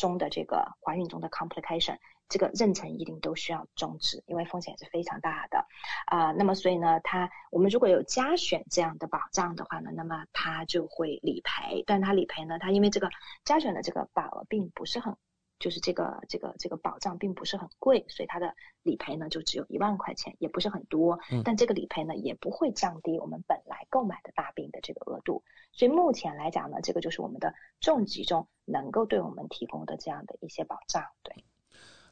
[0.00, 1.98] 中的这个怀孕中的 complication。
[2.30, 5.66] 这个妊娠一定都需要终止，因为风险是非常大的，
[6.06, 13.10] 啊，那么所以呢，它我们如果有加选这样的保障的话呢，那么它就会理赔，但它理赔呢，它因为这个
[13.44, 15.16] 加选的这个保额并不是很，
[15.60, 18.52] 就是这个这个这个保障并不是很贵，所以它的
[18.82, 31.32] 理赔呢就只有一万块钱，也不是很多，但这个理赔呢也不会降低我们本来购买的大病的这个额度，所以目前来讲呢，这个就是我们的重疾中能够对我们提供的这样的一些保障，对。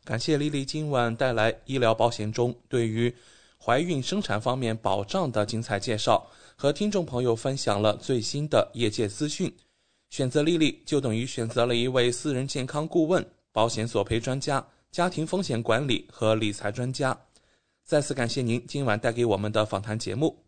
[0.04, 3.14] 感谢丽丽今晚带来医疗保险中对于
[3.58, 9.52] 怀孕生产方面保障的精彩介绍，和听众朋友分享了最新的业界资讯。
[10.10, 13.22] 选择丽丽就等于选择了一位私人健康顾问、
[13.58, 17.18] 保险索赔专家、家庭风险管理和理财专家。
[17.82, 20.44] 再次感谢您今晚带给我们的访谈节目。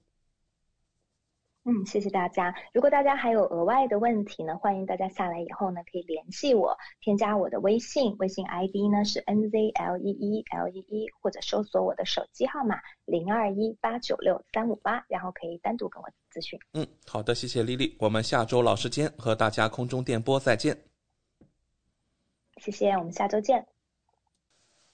[1.65, 2.55] 嗯，谢谢大家。
[2.73, 16.57] 如果大家还有额外的问题呢，欢迎大家下来以后呢可以联系我，添加我的微信，微信 ID 呢是 N Z L E E L E E，或者搜索我的手机号码零二一八九六三五八，然后可以单独跟我咨询。
[16.75, 20.90] 嗯，好的，谢谢丽丽，我们下周老时间和大家空中电波再见。
[22.61, 23.67] 谢谢，我们下周见。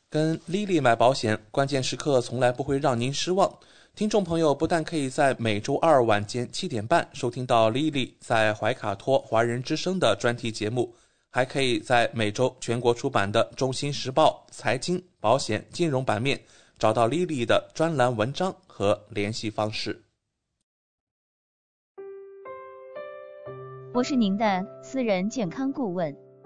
[0.09, 3.59] 跟 Lily 买保险，关键时刻从来不会让您失望。
[3.97, 10.95] 听众朋友不但可以在每周二晚间七点半收听到 Lily 在怀卡托华人之声的专题节目，
[11.31, 16.41] 还可以在每周全国出版的《中心时报》财经、保险、金融版面
[16.79, 20.01] 找到 Lily 的专栏文章和联系方式。
[23.93, 26.15] 我是您的私人健康顾问，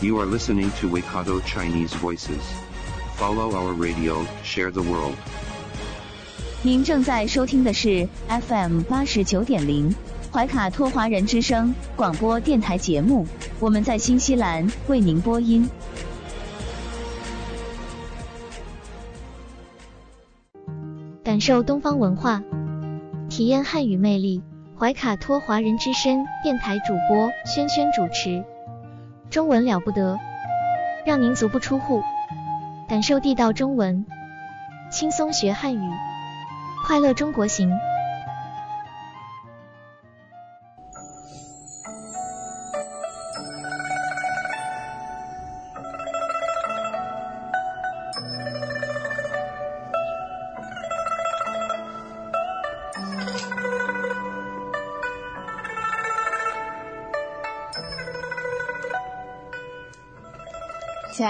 [0.00, 2.40] You are listening to Waikato Chinese Voices.
[3.16, 5.16] Follow our radio, share the world.
[6.62, 9.92] 您正在收听的是 FM 八十九点零
[10.32, 13.26] 怀卡托华人之声广播电台节目，
[13.58, 15.68] 我们在新西兰为您播音。
[21.24, 22.40] 感受东方文化，
[23.28, 24.40] 体验汉语魅力。
[24.78, 28.44] 怀卡托华人之声电台主播轩轩主持，
[29.30, 30.18] 中文了不得，
[31.04, 32.02] 让您足不出户，
[32.88, 34.06] 感受地道中文，
[34.90, 35.90] 轻松学汉语。
[36.86, 37.70] 快乐中国行。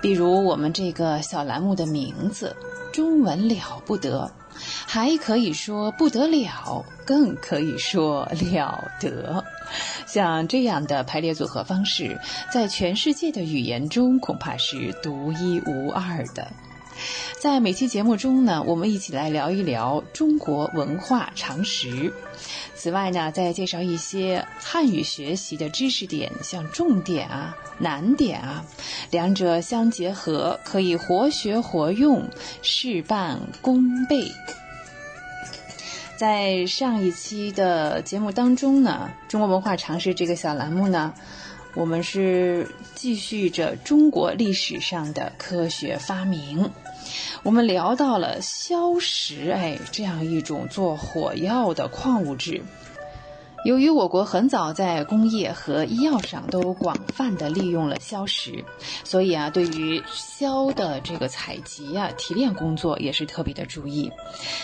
[0.00, 2.56] 比如我们这个小栏目的名字
[2.92, 4.30] “中文了不得”，
[4.86, 9.44] 还可以说不得了，更可以说了得。
[10.06, 12.18] 像这样的排列组合方式，
[12.52, 16.50] 在全世界的语言中恐怕是独一无二的。
[17.38, 22.12] 在每期节目中呢，我们一起来聊一聊中国文化常识。
[22.74, 28.64] 此外呢，再介绍一些汉语学习的知识点，像重点啊、难点啊，
[29.10, 32.28] 两者相结合，可以活学活用，
[32.62, 34.32] 事半功倍。
[36.16, 41.14] 在上一期的节目当中呢，中国文化常识这个小栏目呢，
[41.74, 46.70] 我们是继续着中国历史上的科学发明。
[47.42, 52.62] 我们聊到了硝石，哎，这样一种做火药的矿物质。
[53.62, 58.64] 由于我国很早在工业和医药上都广泛的利用了硝石，
[59.04, 64.10] 所以啊，对于硝的这个采集啊、提炼工作也是特别的注意。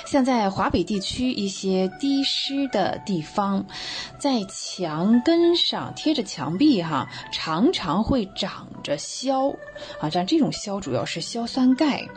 [0.07, 3.67] 像在华北地区一些低湿的地方，
[4.19, 9.51] 在墙根上贴着墙壁哈，常常会长着硝
[10.01, 12.09] 啊，像这种硝主要是硝酸钙，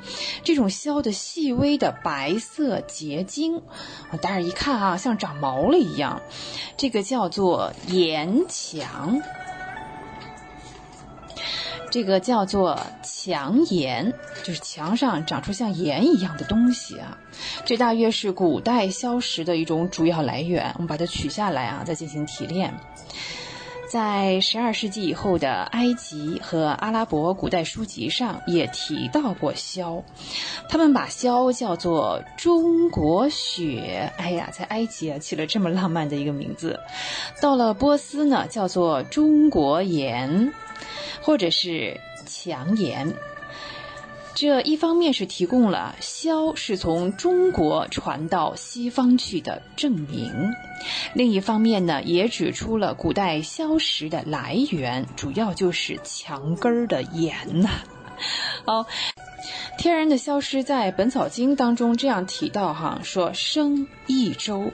[0.46, 6.22] 这种硝的细微的白色结晶啊，但是一看啊，像长毛了一样。
[6.80, 9.22] 这个叫做岩墙，
[11.92, 14.14] 这个叫做墙岩，
[14.46, 17.18] 就是墙上长出像岩一样的东西啊。
[17.66, 20.72] 这大约是古代硝石的一种主要来源。
[20.76, 22.74] 我们把它取下来啊，再进行提炼。
[23.90, 30.04] 在十二世纪以后的埃及和阿拉伯古代书籍上也提到过硝，
[30.70, 34.14] 他们把硝叫做中国雪。
[34.18, 36.80] 哎呀，在埃及啊起了这么浪漫的一个名字。
[37.42, 40.54] 到了波斯呢，叫做中国盐，
[41.24, 43.12] 或者是强盐。
[44.42, 50.32] 这一方面是提供了硝是从中国传到西方去的证明，
[51.14, 57.70] 另一方面呢，也指出了古代硝石的来源，主要就是墙根儿的盐呐。
[58.64, 58.86] 好，
[59.78, 64.72] 天然的硝石在《本草经》当中这样提到哈，说生益州，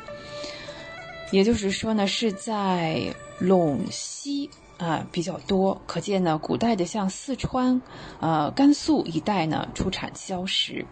[1.32, 4.52] 也就是说呢，是在陇西。
[4.78, 7.82] 啊，比较多，可见呢，古代的像四川、
[8.20, 10.86] 呃甘肃一带呢，出产硝石，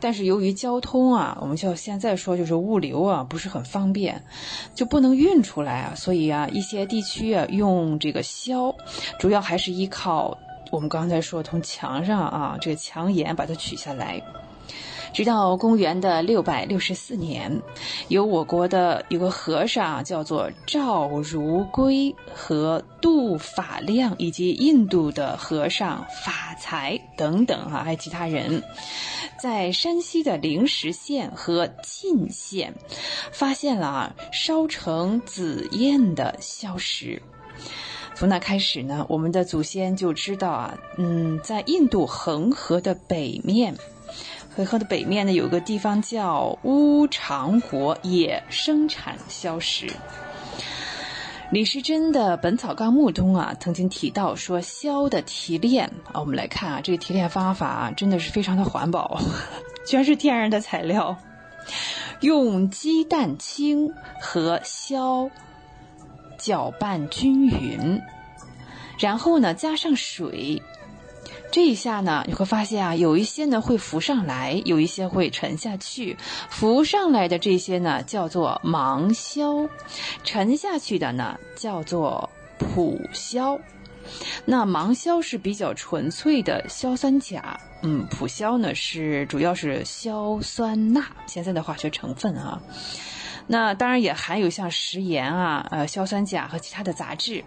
[0.00, 4.24] 但是由于交通啊，我们就现在说就是物流啊，不是很方便，
[4.74, 8.74] 就不能运出来啊，所以啊，一些地区啊，用这个硝，
[9.20, 10.36] 主要还是依靠
[10.72, 14.20] 我们刚才说从墙上啊，这个墙岩把它取下来。
[15.12, 17.60] 直到公元的六百六十四年，
[18.08, 28.62] 有我国的有个和尚叫做赵如圭和杜法亮，以及印度的和尚法才等等啊，还有其他人，
[29.40, 32.72] 在山西的灵石县和沁县
[33.32, 37.20] 发现了啊烧成紫焰的硝石。
[38.14, 43.74] 从那开始呢，我们的祖先就知道啊，嗯，在印度恒河的北面。
[44.58, 49.86] 河河的北面呢，有个地方叫乌长国，也生产硝石。
[51.52, 59.20] 李时珍的《本草纲目》中啊，曾经提到说，硝的提炼啊，我们来看啊，这个提炼方法真的是非常的环保，
[59.86, 61.16] 全是天然的材料，
[62.18, 65.30] 用鸡蛋清和硝
[66.36, 68.02] 搅拌均匀，
[68.98, 70.60] 然后呢，加上水。
[71.50, 76.16] 这一下呢，你会发现啊，有一些呢会浮上来，有一些会沉下去。
[76.50, 79.68] 浮上来的这些呢叫做芒硝，
[80.22, 82.28] 沉下去的呢叫做
[82.58, 83.58] 普硝。
[84.44, 92.60] 那芒硝是比较纯粹的硝酸钾，嗯，普硝呢是主要是硝酸钠，现在的化学成分啊。
[93.46, 97.42] 那当然也含有像食盐啊、呃硝酸钾和其他的杂质，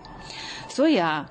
[0.68, 1.30] 所以啊。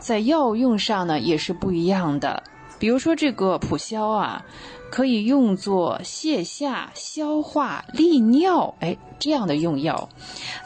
[0.00, 2.42] 在药用上呢，也是不一样的。
[2.78, 4.42] 比如说这个普硝啊，
[4.90, 10.08] 可以用作泻下、消化、利尿，哎，这样的用药。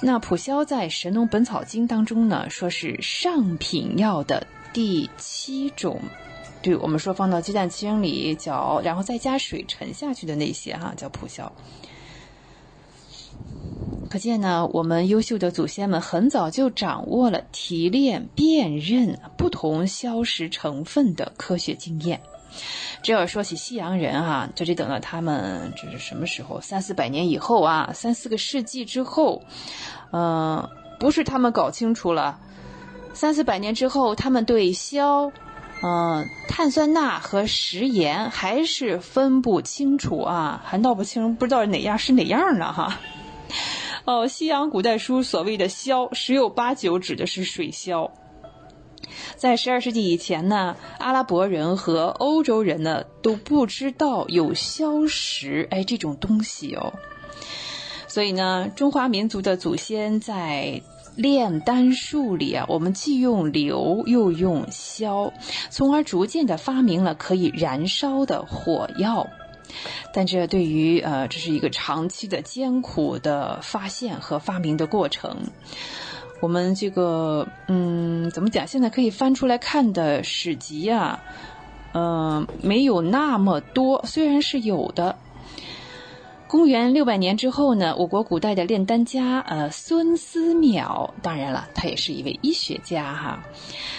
[0.00, 6.00] 那普硝在《神农本草经》当中呢，说是上品药的第七种。
[6.62, 11.50] 对我们说放到鸡蛋清里搅，然后再加水沉下去的那些哈，叫普硝。
[14.14, 22.20] 可见呢，我们优秀的祖先们很早就掌握了提炼、辨认不同硝石成分的科学经验。
[23.02, 26.60] 这要说起西洋人啊，就得等到他们这是什么时候？
[26.60, 29.42] 三四百年以后啊，三四个世纪之后，
[30.12, 30.68] 嗯，
[31.00, 32.38] 不是他们搞清楚了，
[33.14, 35.32] 三四百年之后，他们对硝、
[35.82, 42.72] 嗯，碳酸钠和食盐还是分不清楚啊，还闹不清，不知道哪样是哪样呢？
[42.72, 43.00] 哈。
[44.04, 48.10] 哦，西洋古代书所谓的硝，十有八九指的是水硝。
[49.36, 56.92] 在十二世纪以前呢，阿拉伯人和欧洲人呢都不知道有硝石，哎，这种东西哦。
[58.06, 60.82] 所以呢，中华民族的祖先在
[61.16, 65.32] 炼丹术里啊，我们既用硫又用硝，
[65.70, 69.26] 从而逐渐的发明了可以燃烧的火药。
[70.12, 75.36] 但这对于呃，这是一个长期的艰苦的发现和发明的过程。
[76.40, 78.66] 我们这个嗯，怎么讲？
[78.66, 81.20] 现在可以翻出来看的史籍啊，
[81.94, 85.16] 嗯，没有那么多，虽然是有的。
[86.54, 93.44] 公元六百年之后呢，我国古代的炼丹家呃孙思邈，当然了，他也是一位医学家哈，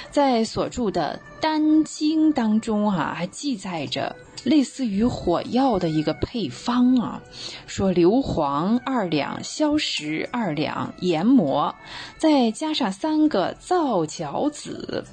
[0.10, 7.22] 在所著的《丹经》当中哈，还记载着类似于火药的一个配方啊，
[7.68, 11.76] 说硫磺二两，硝石二两，研磨，
[12.18, 15.04] 再加上三个皂角子，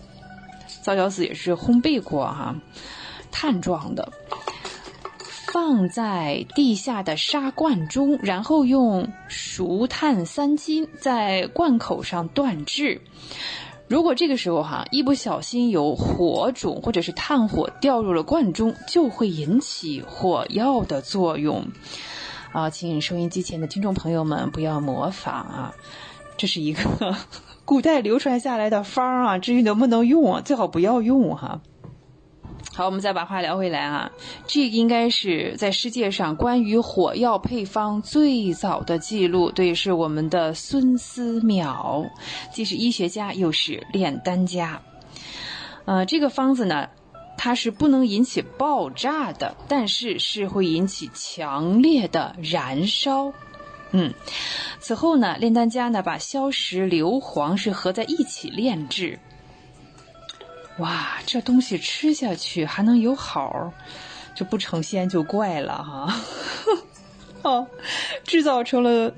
[0.80, 2.54] 皂角子也是烘焙过哈，
[3.32, 4.12] 碳状的。
[5.52, 13.02] 放在地下的沙罐中，然后用熟炭三斤在罐口上锻制。
[13.86, 21.66] 如果这个时候哈一不小心有火种或者是炭火掉入了罐中，就会引起火药的作用。
[22.52, 25.74] 啊，请收音机前的听众朋友们不要模仿啊，
[26.38, 27.14] 这是一个
[27.66, 31.60] 古代流传下来的方啊，至于能不能用啊，最好不要用哈。
[32.74, 34.10] 好，我们再把话聊回来啊，
[34.46, 42.08] 这应该是在世界上关于火药配方最早的记录，对，是我们的孙思邈，
[42.50, 44.80] 既是医学家又是炼丹家。
[45.84, 46.88] 呃，这个方子呢，
[47.36, 53.34] 它是不能引起爆炸的，但是是会引起强烈的燃烧。
[53.90, 54.14] 嗯，
[54.80, 59.18] 此后呢，炼丹家呢把硝石、硫磺是合在一起炼制。
[60.78, 63.72] 哇，这东西吃下去还能有好，
[64.34, 66.16] 这不成仙就怪了哈！
[67.42, 67.66] 哦，
[68.24, 69.12] 制造成了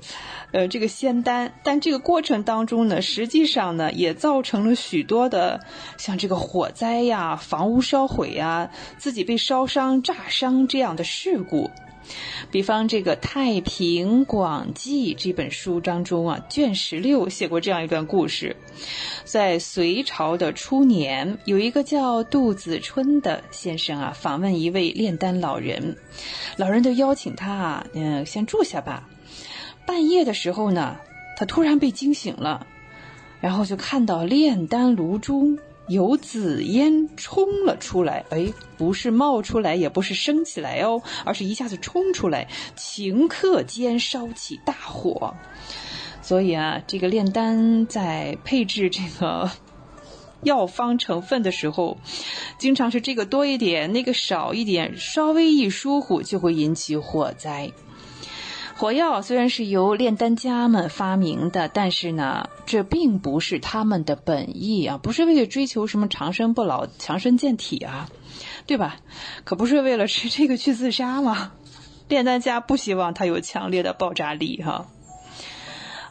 [0.51, 5.59] 呃这个仙丹，但这个过程当中呢，实际上呢也造成了许多的
[5.97, 11.71] 像这个火灾呀、房屋烧毁呀、自己被烧伤、炸伤这样的事故。
[12.51, 18.55] 比方这个《太平广记》这本书当中啊，卷十六写过这样一段故事：
[19.23, 25.97] 在隋朝的初年，有一个叫杜子春的先生啊，访问一位炼丹老人，
[26.57, 29.09] 老人就邀请他啊，嗯，先住下吧。
[29.85, 30.97] 半夜的时候呢，
[31.37, 32.67] 他突然被惊醒了，
[33.41, 35.57] 然后就看到炼丹炉中。
[35.87, 45.35] 有紫烟冲了出来，哎，不是冒出来，也不是升起来哦，而是一下子冲出来，顷刻间烧起大火。
[46.21, 49.51] 所以啊，这个炼丹在配置这个
[50.41, 51.97] 药方成分的时候，
[52.57, 57.71] 经常是这个多一点，那个少一点，稍微一疏忽就会引起火灾。
[58.77, 68.09] 火药虽然是由炼丹家们发明的，但是呢，这并不是他们的本意啊，不是为了追求什么长生不老、强身健体啊，
[68.67, 68.97] 对吧？
[69.45, 71.53] 可不是为了吃这个去自杀吗？
[72.09, 74.87] 炼丹家不希望它有强烈的爆炸力哈。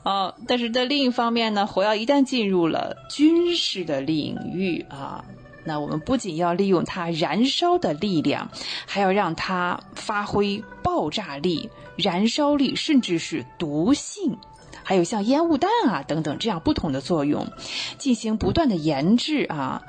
[0.03, 5.27] 哦，但是在另一方面呢，火药一旦进入了军事的领域啊。
[5.65, 8.51] 那我们不仅要利用它燃烧的力量，
[8.87, 14.39] 还要让它发挥爆炸力、燃烧力，甚至是毒性，
[14.83, 17.47] 还有像烟雾弹啊等等这样不同的作用，
[17.97, 19.83] 进行不断的研制啊，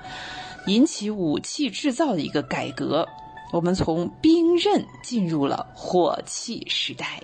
[0.67, 3.07] 引起武器制造的一个改革。
[3.51, 7.21] 我们从兵刃进入了火器时代。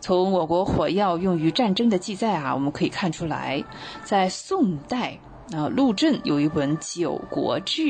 [0.00, 3.64] 从我国火药用于战争的记载啊，我们可以看出来，
[4.04, 5.18] 在宋代。
[5.52, 7.82] 啊，陆震有一本《九国志》，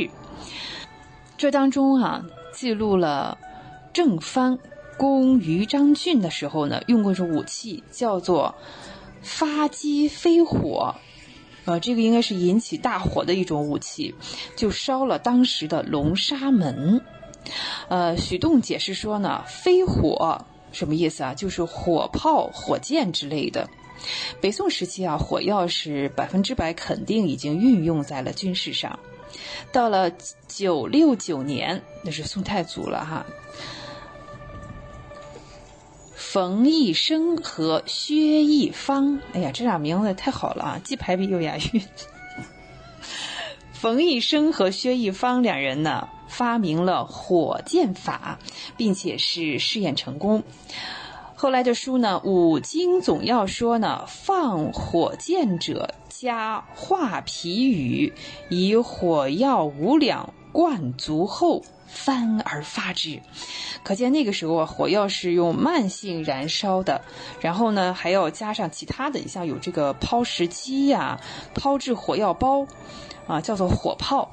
[1.37, 3.37] 这当中啊记录了
[3.93, 4.59] 郑藩
[4.97, 8.55] 攻于章郡的时候呢，用过一种武器，叫做
[9.23, 10.95] 发机飞火。
[11.65, 14.15] 呃，这个应该是引起大火的一种武器，
[14.57, 17.03] 就烧了当时的龙沙门。
[17.89, 21.35] 呃，许栋解释说呢，飞火什么意思啊？
[21.35, 23.69] 就是火炮、火箭之类的。
[24.41, 28.99] 北宋时期啊，火药是百分之百肯定已经运用在了军事上。
[29.73, 30.11] 到了
[30.47, 33.27] 九六九年，那是宋太祖了哈。
[36.15, 41.83] 冯一生和薛一方，哎呀，这俩名字太好了啊，既排比又押韵。
[43.73, 48.39] 冯一生和薛一方两人呢，发明了火箭法，
[48.77, 50.43] 并且是试验成功。
[51.41, 58.13] 后来的书呢，《五经总要》说呢，放火箭者加画皮语，
[58.49, 63.23] 以火药五两灌足后，翻而发之。
[63.85, 67.03] 可见那个时候啊，火药是用慢性燃烧的，
[67.41, 71.21] 然后呢，还要加上其他的，像有这个抛石机呀、
[71.55, 72.67] 抛掷火药包，
[73.29, 74.29] 啊，叫做火炮。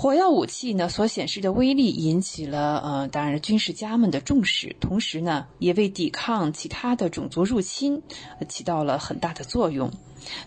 [0.00, 8.00] 火药武器呢所显示的威力引起了呃，当然军事家们的重视，同时呢也为抵抗其他的种族入侵
[8.48, 9.90] 起到了很大的作用。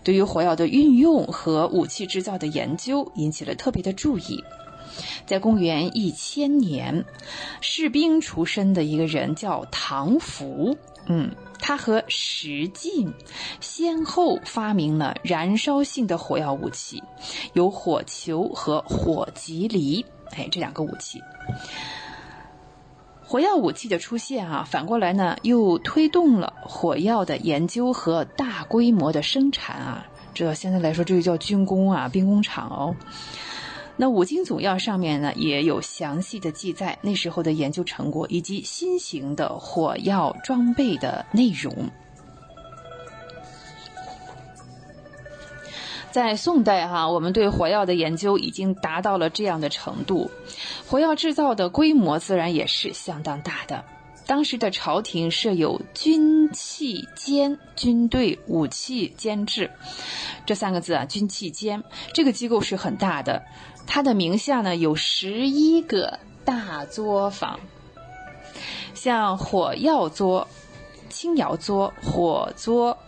[0.04, 4.42] 对于火药的运用和武器制造的研究引起了特别的注意。
[5.26, 7.04] 在公元一千年，
[7.60, 11.30] 士兵出身的一个人叫唐福，嗯，
[11.62, 13.14] 他和石进
[13.60, 17.02] 先后发明了燃烧性的火药武器，
[17.52, 20.04] 有火球和火棘犁，
[20.36, 21.22] 哎，这两个武器。
[23.24, 30.06] 火药武器的出现啊，反过来呢，又推动了火药的研究和大规模的生产啊。
[30.34, 32.94] 这现在来说，这就叫军工啊，兵工厂哦。
[34.02, 41.72] 那五经总要上面呢，也有详细的记载那时候的研究成果以及新型的火药装备的内容。
[46.10, 50.28] 在宋代哈，我们对火药的研究已经达到了这样的程度，
[50.88, 53.84] 火药制造的规模自然也是相当大的。
[54.24, 59.70] 当时的朝廷设有军器监，军队武器监制
[60.46, 63.42] 这三个字啊，军器监这个机构是很大的。
[63.86, 67.60] 他的名下呢有十一个大作坊，
[68.94, 70.48] 像火药作、
[71.08, 72.98] 青窑作、火作、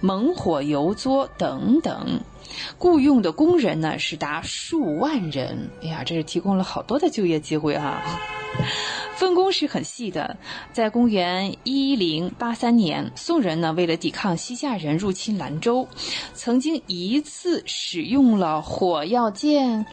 [0.00, 2.20] 猛火油作等等，
[2.78, 5.70] 雇佣的工人呢是达数万人。
[5.82, 8.02] 哎呀，这是提供了好多的就业机会啊。
[9.16, 10.36] 分工是很细的。
[10.72, 15.86] 在公元一零八三年，宋人呢为了抵抗西夏人入侵兰州，
[16.34, 19.84] 曾经一次使用了火药箭。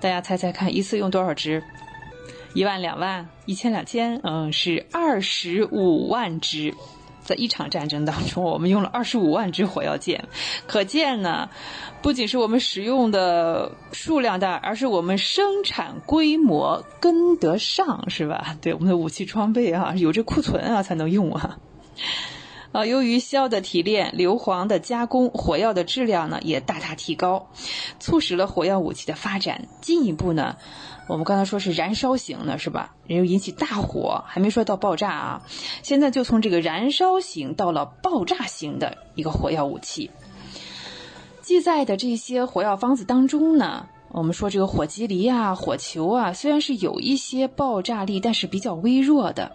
[0.00, 1.62] 大家猜猜看，一次用多少支？
[2.54, 4.20] 一万、两万、一千、两千？
[4.22, 6.74] 嗯，是二十五万支。
[7.24, 10.24] 在一场战争当中，我们用了二十五万支火药箭，
[10.66, 11.48] 可见呢，
[12.02, 18.56] 不仅是我们使用的数量大，而是我们生产规模跟得上，是吧？
[18.60, 21.58] 对，我们的武器装备啊，有这库存啊才能用啊。
[22.72, 27.50] 啊，由于硝的提炼、硫磺的加工，火药的质量呢也大大提高，
[28.00, 29.68] 促使了火药武器的发展。
[29.80, 30.56] 进一步呢。
[31.12, 32.94] 我们刚才说是燃烧型的，是吧？
[33.06, 35.42] 然后引起大火，还没说到爆炸啊。
[35.82, 40.10] 现在就从这个燃烧型到了爆炸型的一个火药武器。
[41.42, 49.52] 记载的这些火药方子当中呢，我们说这个火棘梨啊、火球啊，虽然是有一些爆炸力，但是比较微弱的。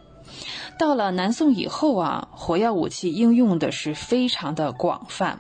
[0.78, 5.40] 到了南宋以后啊，火药武器应用的是非常的广泛。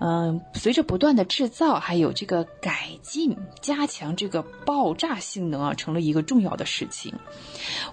[0.00, 7.12] 嗯，随着不断的制造，还有这个改进、加强这个爆炸性能啊，成了一个重要的事情。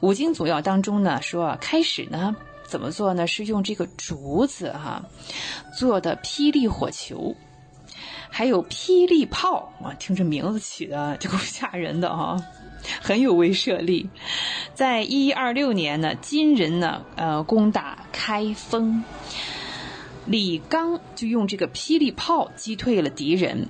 [0.02, 3.26] 五经总要当中呢说，开始呢怎么做呢？
[3.26, 5.04] 是用这个竹子哈
[5.76, 7.36] 做的霹雳火球，
[8.30, 12.40] 还有霹雳炮啊，听这名字起的就够吓人的啊，
[13.02, 14.08] 很有威慑力。
[14.76, 19.04] 在一一二六年呢，金人呢呃攻打开封。
[20.26, 23.70] 李纲就用这个霹雳炮击退了敌人。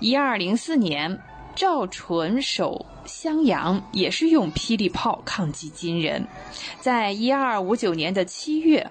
[0.00, 1.20] 一二零四年，
[1.54, 6.26] 赵纯守襄阳，也是用霹雳炮抗击金人。
[6.80, 8.90] 在一二五九年的七月，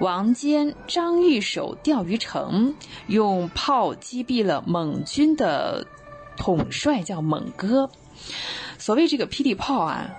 [0.00, 2.74] 王坚、张玉守钓鱼城，
[3.06, 5.86] 用炮击毙了蒙军的
[6.36, 7.90] 统帅，叫蒙哥。
[8.78, 10.10] 所谓这个霹雳炮啊，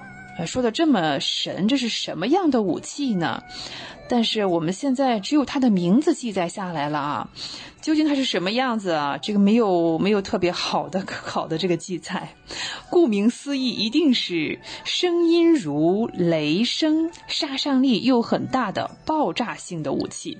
[0.46, 3.44] 说的这么神，这是什么样的武器呢？
[4.10, 7.30] 但是我们现在只有它的名字记载下来了啊，
[7.80, 9.18] 究竟它是什么样子啊？
[9.22, 12.36] 这个没有没有特别好的可考的这个记载。
[12.90, 20.40] 顾名思义，一定是声音如雷声、杀伤力又很大的爆炸性的武器。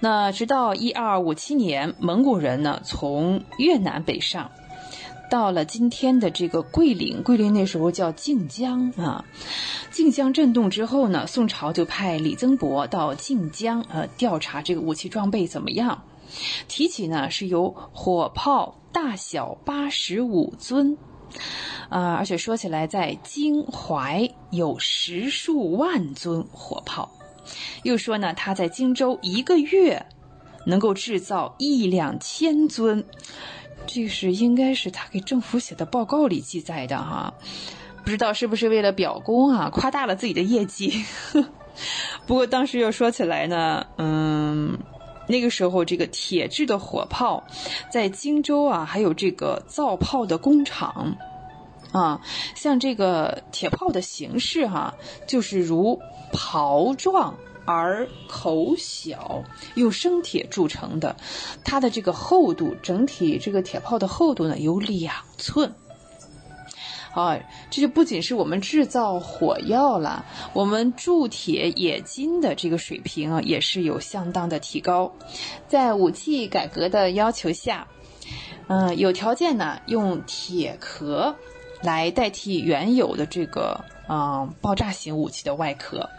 [0.00, 4.52] 那直到一二五七年，蒙古人呢从越南北上。
[5.34, 9.24] 到了今天的这个桂林，桂林那时候叫靖江啊。
[9.90, 16.04] 靖江震动之后呢，宋朝就派李增博到靖江呃调查这个武器装备怎么样。
[16.68, 20.96] 提起呢是有火炮大小八十五尊，
[21.88, 27.10] 啊，而且说起来在京淮有十数万尊火炮。
[27.82, 30.06] 又说呢他在荆州一个月
[30.64, 33.04] 能够制造一两千尊。
[33.86, 37.32] 这是应该是他给政府写的报告里记载的哈，
[38.04, 41.04] 不知道是不是为了表功啊，夸大了自己的业绩。
[42.26, 44.78] 不过当时要说起来呢，嗯，
[45.26, 47.42] 那个时候这个铁制的火炮
[47.90, 51.16] 在荆州啊，还有这个造炮的工厂
[51.92, 52.20] 啊，
[52.54, 54.94] 像这个铁炮的形式哈，
[55.26, 56.00] 就是如
[56.32, 59.42] 袍状而口小，
[59.74, 61.16] 用生铁铸成的，
[61.64, 65.72] 它的这个厚度，整体这个铁炮的厚度呢有两寸。
[67.14, 67.38] 啊，
[67.70, 75.12] 这就不仅是我们制造火药了，我们铸铁冶金的这个水平啊，也是有相当的提高。
[75.68, 77.86] 在武器改革的要求下，
[78.66, 81.36] 嗯，有条件呢，用铁壳
[81.82, 86.10] 来代替原有的这个嗯爆炸型武器的外壳。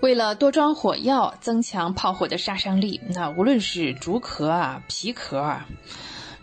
[0.00, 5.66] 为了多装火药，增强炮火的杀伤力，那无论是竹壳啊、皮壳啊，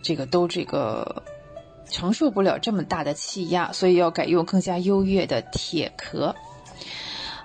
[0.01, 1.23] 这个都这个。
[1.89, 6.35] 承受不了这么大的气压，所以要改用更加优越的铁壳。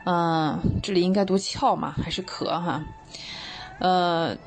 [0.06, 2.82] 嗯，这里应该读壳嘛，还是壳哈？
[3.78, 4.38] 呃，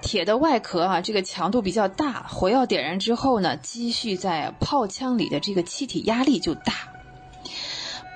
[0.00, 6.74] 铁的外壳啊，这个强度比较大，火药点燃之后呢，积蓄在炮枪里的这个气体压力就大，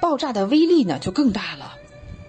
[0.01, 1.74] 爆炸的威力呢就更大了。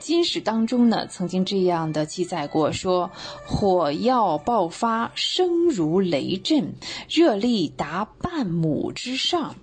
[0.05, 3.09] 金史当中呢，曾经这样的记载过：说
[3.43, 6.75] 火药爆发，声如雷震，
[7.09, 9.55] 热力达半亩之上。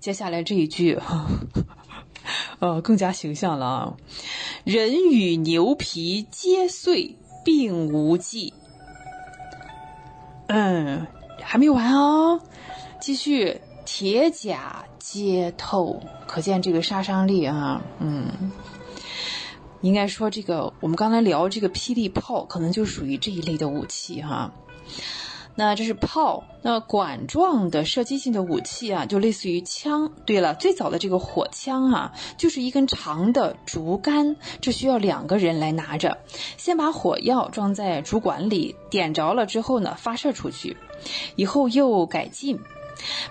[0.00, 0.98] 接下来这一句，
[2.58, 3.94] 呃，更加形象了啊！
[4.64, 7.14] 人与牛皮皆碎，
[7.44, 8.54] 并无迹。
[10.48, 11.06] 嗯，
[11.40, 12.40] 还没完哦，
[13.00, 18.50] 继续，铁甲皆透，可见这个杀伤力啊，嗯。
[19.82, 24.52] 应该说，这个我们刚才聊这个霹雳炮，可能就属于这一类的武器哈。
[25.58, 30.12] 那这是炮，那管状的射击性的武器啊，就类似于枪。
[30.26, 36.18] 对了，最早的这个火枪啊，就是一根长的竹竿，这需要两个人来拿着，
[36.58, 40.76] 先把火药装在竹管里，点着了之后呢，发射出去，
[41.36, 42.60] 以后又改进，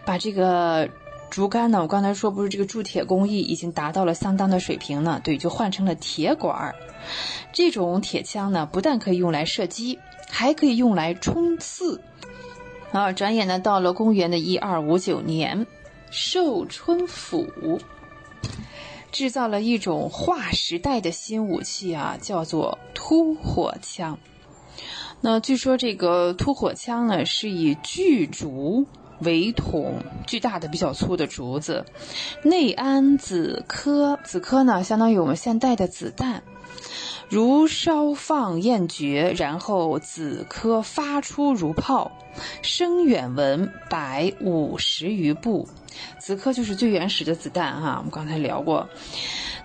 [0.03, 0.89] 把这个。
[1.29, 1.81] 竹竿呢？
[1.81, 5.19] 我刚才说不是这个铸铁工艺已经达到了相当的水平呢？
[5.23, 6.75] 对，就换成了铁管儿。
[7.51, 9.99] 这种铁枪呢，不但可以用来射击，
[10.29, 12.01] 还可以用来冲刺。
[12.91, 15.67] 啊，转眼呢，到了公元的一二五九年，
[16.09, 17.81] 寿春府
[19.11, 24.17] 制造了一种划时代的新武器啊，叫做突火枪。
[25.19, 28.85] 那据说这个突火枪呢，是以巨竹。
[29.19, 31.85] 为筒，巨大的、比较粗的竹子，
[32.43, 36.43] 内安子颗，子颗呢，相当于我们现代的子弹。
[37.27, 42.11] 如烧放焰绝，然后子颗发出如炮，
[42.61, 45.67] 声远闻百五十余步。
[46.19, 48.89] 子颗就是最原始的子弹哈，我们刚才聊过。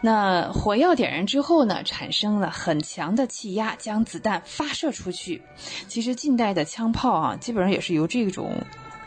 [0.01, 5.43] 那火药点燃之后呢，产生了很强的气压，将子弹发射出去。
[5.87, 8.55] 其实近代的枪炮啊，基本上也是由这种。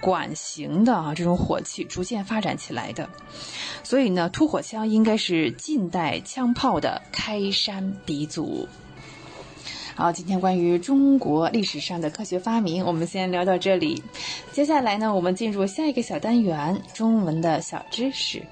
[0.04, 3.10] 管型的啊，这种火器逐渐发展起来的，
[3.86, 8.68] 所以呢，突火枪应该是近代枪炮的开山鼻祖。
[9.96, 14.04] 好，今天关于中国历史上的科学发明，我们先聊到这里。
[14.52, 18.44] 接下来呢，我们进入下一个小单元——中文的小知识。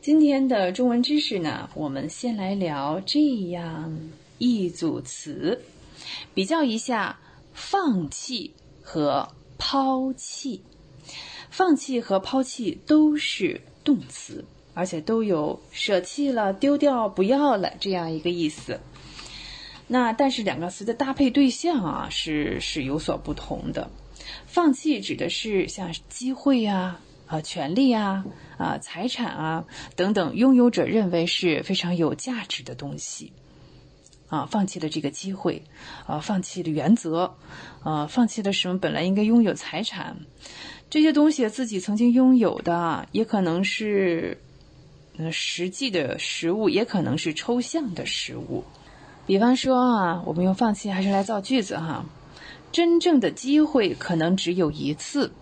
[0.00, 3.18] 今天的中文知识呢，我们先来聊这
[3.48, 3.98] 样
[4.38, 5.64] 一组词，
[6.32, 7.18] 比较一下
[7.54, 8.52] 放弃。
[8.84, 9.28] 和
[9.58, 10.62] 抛弃，
[11.50, 14.44] 放弃和抛弃都是动词，
[14.74, 18.78] 而且都有舍弃了、丢掉、不要了这样一个意思。
[19.88, 23.90] 那但是两个词的搭配对象啊是是有所不同的。
[24.46, 28.24] 放弃指的是像机会啊、啊权利啊、
[28.56, 29.64] 啊财产啊
[29.96, 33.32] 等等，拥有者认为是非常有价值的东西。
[34.28, 35.62] 啊，放弃了这个机会，
[36.06, 37.34] 啊，放弃了原则，
[37.82, 40.16] 啊，放弃了什么本来应该拥有财产，
[40.90, 44.38] 这些东西自己曾经拥有的，也可能是，
[45.18, 48.64] 呃，实际的实物，也可能是抽象的实物。
[49.26, 52.04] 比方说啊，我们用放弃还是来造句子哈，
[52.72, 55.32] 真正的机会可能只有一次，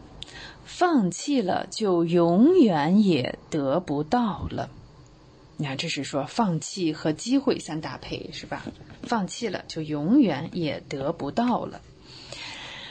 [0.64, 4.68] 放弃了就永远也得不到了。
[5.62, 8.64] 你看，这是说放弃和机会相搭配，是吧？
[9.04, 11.80] 放弃了就永远也得不到了。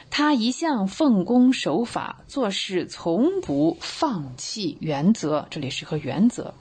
[0.08, 5.46] 他一向奉公守法，做事从不放弃原则。
[5.50, 6.54] 这里是和原则，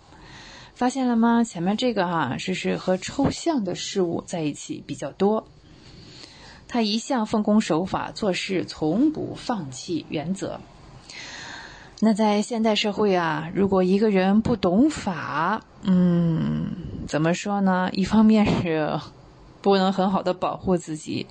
[0.75, 1.45] 发现了吗？
[1.45, 5.47] 前面这个哈，这是和抽象的事物在一起比较多。
[6.67, 10.59] 他一向奉公守法，做事从不放弃原则。
[12.03, 16.71] 那在现代社会啊，如果一个人不懂法，嗯，
[17.07, 17.91] 怎么说呢？
[17.93, 18.99] 一方面是
[19.61, 21.27] 不能很好的保护自己。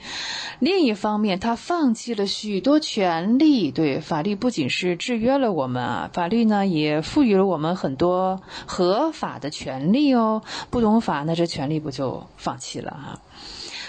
[0.61, 3.73] 另一方面，他放弃了许多权利。
[3.73, 10.45] 对，法律不仅是制约了我们啊，法律呢也赋予了我们很多合法的权利哦。
[10.71, 13.19] 不懂法，那这权利不就放弃了啊？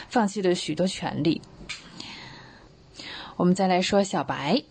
[0.10, 1.44] 放弃了许多权利。
[3.36, 4.64] 我们再来说小白。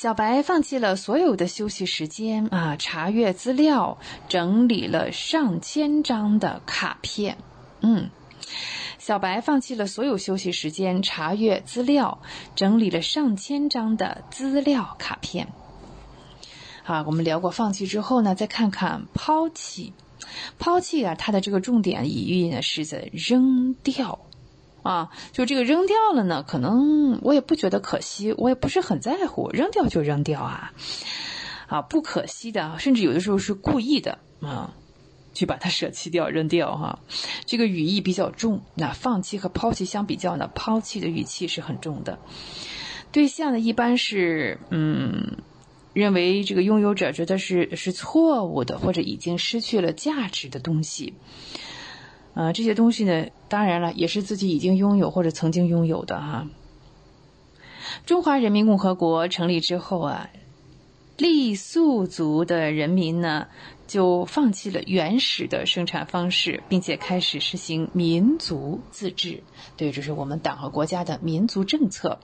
[0.00, 3.98] 小白放弃了所有的休息时间啊，查阅资料，
[4.28, 7.36] 整理了上千张的卡片。
[7.80, 8.08] 嗯，
[9.00, 12.20] 小白放弃了所有休息时间，查阅资料，
[12.54, 15.48] 整理了上千张的资料卡片。
[16.84, 19.94] 好，我们聊过放弃之后呢，再看看抛弃。
[20.60, 24.20] 抛弃啊，它的这个重点隐喻呢是在扔掉。
[24.88, 30.72] 啊，就这个扔掉了呢，可能我也不觉得可惜，我也不是很在乎，扔掉就扔掉啊，
[31.66, 34.72] 啊，不可惜的，甚至有的时候是故意的啊，
[35.34, 37.00] 去把它舍弃掉、扔掉哈，
[37.44, 38.62] 这个语义比较重。
[38.76, 42.18] 那放弃和抛弃相比较呢，抛弃的语气是很重的。
[43.12, 45.36] 对象呢，一般是嗯，
[45.92, 51.12] 认为这个拥有者觉得是是错误的，或者已经失去了价值的东西。
[52.38, 56.46] 啊，这些东西呢，当然了，也是自己已经拥有或者曾经拥有的哈。
[58.06, 60.30] 中华人民共和国成立之后啊，
[61.16, 63.48] 傈僳族的人民呢，
[63.88, 69.42] 就放弃了原始的生产方式，并且开始实行民族自治。
[69.76, 72.20] 对，这是我们党和国家的民族政策。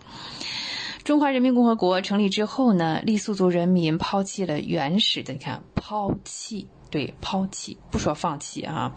[1.03, 6.69] 中华人民共和国成立之后呢，傈僳族人民抛弃了原始的，你看，抛弃。
[6.95, 8.95] 对，抛弃不说放弃啊，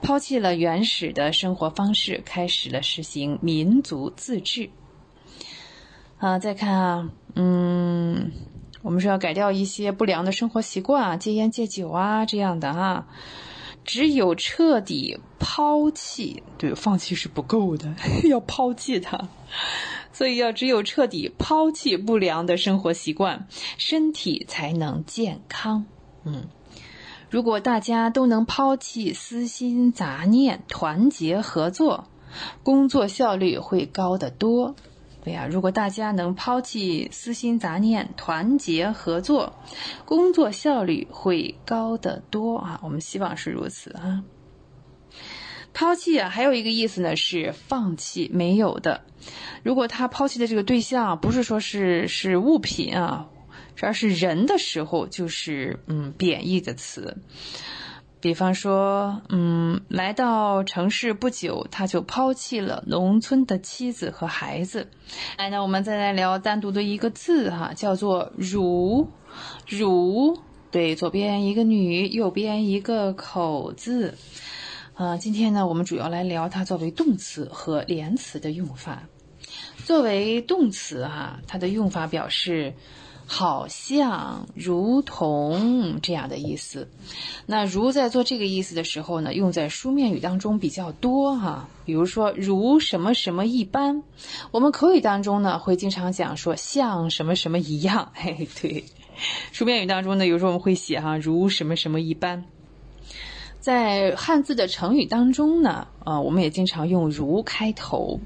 [0.00, 4.70] 抛弃了原始的生活方式，开始了实行民族自治。
[6.16, 8.32] 啊，再看啊，嗯，
[8.80, 13.06] 我们说要改掉一些不良的生活习惯啊，戒烟戒酒啊这样的哈。
[13.84, 17.94] 只有彻底抛弃，对，放弃是不够的，
[18.30, 19.28] 要抛弃它，
[20.14, 23.46] 所以要只有彻底抛弃不良的生活习惯，
[23.76, 25.84] 身体才能健康。
[26.24, 26.48] 嗯。
[27.30, 32.08] 如果大家都能抛弃私心杂念，团结合作，
[32.62, 34.74] 工作效率会高得多。
[35.22, 39.52] 对呀，如果大家能抛弃私心杂念，团结合作，
[40.06, 42.80] 工作效率会高得多啊！
[42.82, 44.24] 我们希望是如此啊。
[45.74, 49.02] 抛弃啊，还有一个意思呢，是放弃没有的。
[49.62, 53.28] 如果他抛弃的这个对象不是说是是物品啊。
[53.78, 57.16] 只要是人的时候，就是嗯贬义的词。
[58.20, 64.88] 比方说，嗯，来到城市不久，他就抛弃了农村的妻子和孩子。
[65.36, 69.06] 哎，那我们再来聊单独的一个字哈，叫做“如”。
[69.68, 70.36] 如，
[70.72, 74.14] 对，左边一个女，右边一个口字。
[74.94, 79.04] 啊，今天呢，我们主要来聊它作为动词和连词的用法。
[79.84, 82.74] 作为动词哈，它的用法表示。
[83.30, 86.88] 好像、如同这样的意思，
[87.44, 91.68] 那如在做这个意思的时候呢，用在书面语当中比较多哈。
[91.84, 94.02] 比如说，如什么什么一般，
[94.50, 98.12] 我们口语当中呢会经常讲说像什么什么一样。
[98.16, 98.84] 嘿，对，
[99.52, 102.44] 书面语当中呢，有时候我们会写哈如什么什么一般。
[103.60, 108.20] 在汉字的成语当中呢，呃，我们也经常用如开头，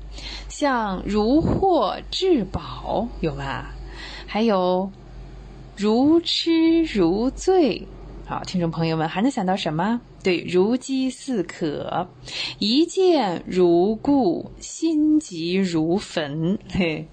[0.49, 3.74] 像如获至宝，有吧？
[4.32, 4.90] 还有，
[5.76, 7.86] 如痴如醉，
[8.24, 10.00] 好，听众朋友们还能想到什么？
[10.22, 12.09] 对，如饥似渴，
[12.59, 16.59] 一见如故，心急如焚。
[16.70, 17.06] 嘿，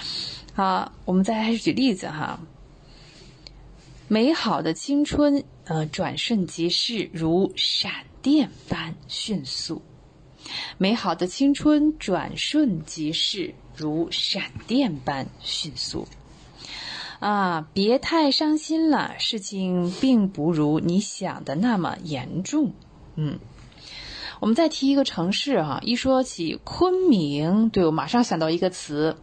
[0.52, 2.38] 好，我们再来举例子哈。
[4.06, 7.90] 美好的青春，呃，转瞬即逝，如闪
[8.20, 9.80] 电般迅速。
[10.76, 16.06] 美好的青春，转瞬即逝，如闪电般迅速。
[17.18, 22.72] 啊，别太伤心了，事情并不如你想的那么严重。
[23.14, 23.38] 嗯，
[24.40, 29.16] 我们再提一个城市哈，一说起昆明，对我马上想到一个词，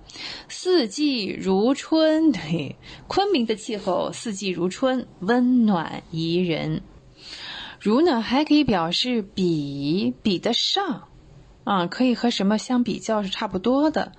[0.50, 2.32] 四季如春。
[2.32, 2.76] 对，
[3.08, 6.82] 昆明的气候四季如春，温暖宜人。
[7.80, 11.10] 如呢，还可以表示比，比得上。
[11.64, 14.12] 啊，可以和什么相比较是差不多的。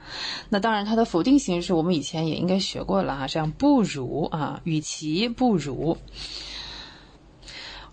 [0.48, 5.96] 那当然，它的否定形式我们以前也应该学过了哈，这样不如啊，与其不如。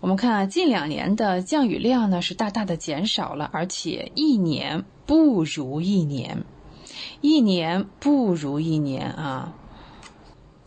[0.00, 6.44] 我们看啊近两年的降雨量呢是大大的减少了，而且一年不如一年，
[7.20, 9.54] 一年不如一年啊。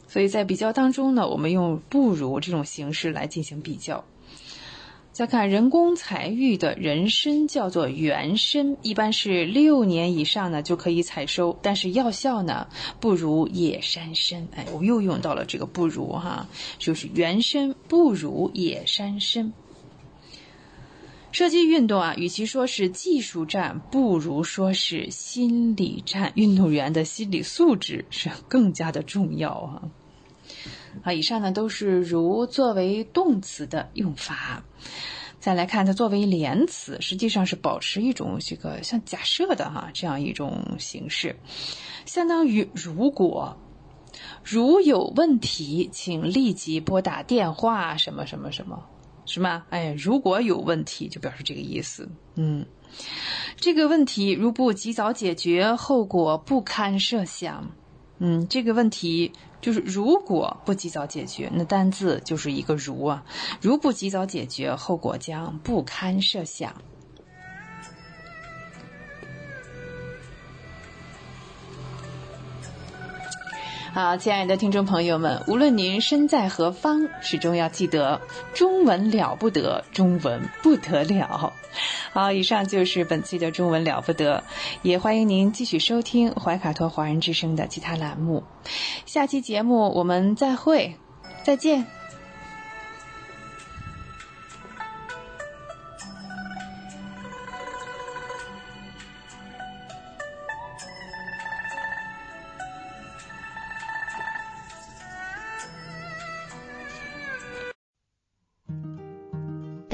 [0.08, 4.06] 所以在比较当中呢，我们用不如这种形式来进行比较。
[5.16, 12.68] 再看人工采育的人参，叫做原参，一般是六年以上呢就可以采收，但是药效呢
[13.00, 14.46] 不如野山参。
[14.54, 19.54] 哎，我又用到了这个不如哈，就是原参不如野山参。
[21.32, 26.34] 射击运动啊，与其说是技术战，不如说是心理战。
[26.36, 29.82] 运动员的心理素质是更加的重要啊。
[31.04, 34.64] 啊，以上呢都是如作为动词的用法。
[35.40, 41.36] 再来看它作为连词，实际上是保持一种这个像假设的哈这样一种形式，
[42.06, 43.58] 相当于如果
[44.44, 48.84] 如有问题，请立即拨打电话什么什么什么。
[49.28, 49.66] 是吗？
[49.72, 52.08] 哎，如果有问题，就表示这个意思。
[52.36, 52.64] 嗯，
[53.56, 57.72] 这个问题如不及早解决，后果不堪设想。
[58.20, 63.26] 嗯，这个问题就是如果不及早解决，那单字就是一个如啊，
[63.62, 66.74] 如不及早解决，后果将不堪设想。
[73.96, 78.20] 好，亲爱的听众朋友们，无论您身在何方，始终要记得
[78.54, 81.54] 中文了不得，中文不得了。
[82.12, 84.44] 好，以上就是本期的中文了不得，
[84.82, 88.44] 也欢迎您继续收听怀卡托华人之声的其他栏目。
[89.06, 90.98] 下期节目我们再会，
[91.46, 91.88] 再见。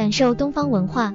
[0.02, 1.14] 感受东方文化，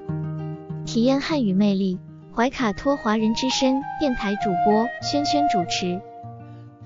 [0.85, 1.99] 体验汉语魅力。
[2.33, 6.01] 怀卡托华人之声电台主播轩轩主持，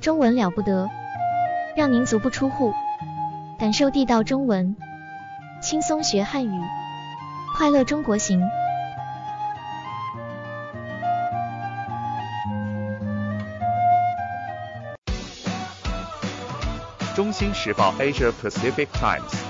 [0.01, 0.89] 中文了不得，
[1.77, 2.73] 让您足不出户，
[3.59, 4.75] 感受地道中文，
[5.61, 6.61] 轻松学汉语，
[7.55, 8.41] 快乐中国行。
[17.15, 19.50] 中新时报 Asia Pacific Times。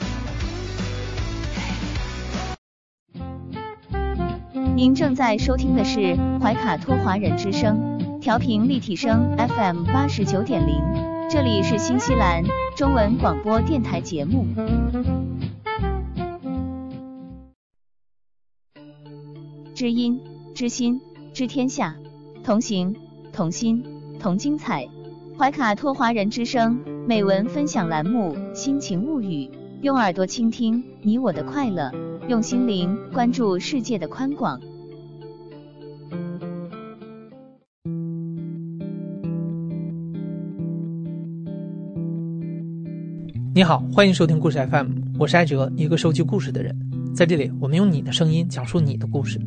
[4.81, 10.81] 您正在收听的是怀卡托华人之声，调频立体声 FM 八十九点零，
[11.29, 12.43] 这里是新西兰
[12.75, 14.43] 中文广播电台节目。
[19.75, 20.19] 知音、
[20.55, 20.99] 知心、
[21.31, 21.95] 知天下，
[22.43, 22.95] 同行、
[23.31, 23.85] 同心、
[24.19, 24.89] 同精彩。
[25.37, 29.45] 怀卡托华人之声美文分享栏目《心情物语》，
[29.83, 31.91] 用耳朵倾听你我的快乐，
[32.27, 34.59] 用心灵关注世界的宽广。
[43.53, 44.87] 你好，欢迎收听故事 FM，
[45.19, 46.73] 我是艾哲，一个收集故事的人。
[47.13, 49.37] 在这里，我们用你的声音讲述你的故事。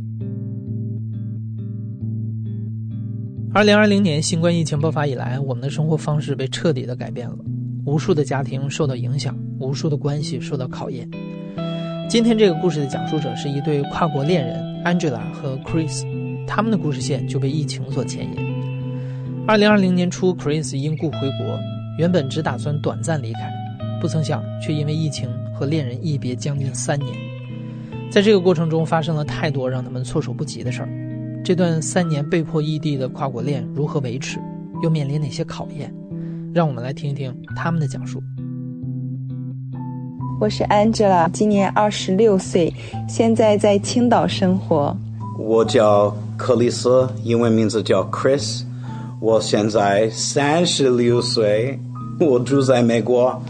[3.54, 7.38] 二零二零年新冠疫情爆发以来，我们的生活方式被彻底的改变了，
[7.86, 11.08] 无数的家庭受到影响，无数的关系受到考验。
[12.06, 16.04] 今天这个故事的讲述者是一对跨国恋人 Angela 和 Chris，
[16.46, 19.46] 他们的故事线就被疫情所牵引。
[19.46, 21.58] 二零二零年初，Chris 因故回国，
[21.98, 23.63] 原本只打算短暂离开。
[24.00, 27.14] 不曾想，却因为疫情和恋人一别将近三年，
[28.10, 30.88] 在这个过程中发生了太多让他们措手不及的事儿。
[31.42, 34.38] 这段三年被迫异地的跨国恋如何维持，
[34.82, 35.92] 又面临哪些考验？
[36.52, 38.22] 让我们来听一听他们的讲述。
[40.40, 42.72] 我是 Angela，今年二十六岁，
[43.08, 44.96] 现在在青岛生活。
[45.38, 48.62] 我叫克里斯，英文名字叫 Chris，
[49.20, 51.78] 我现在三十六岁，
[52.20, 53.40] 我住在美国。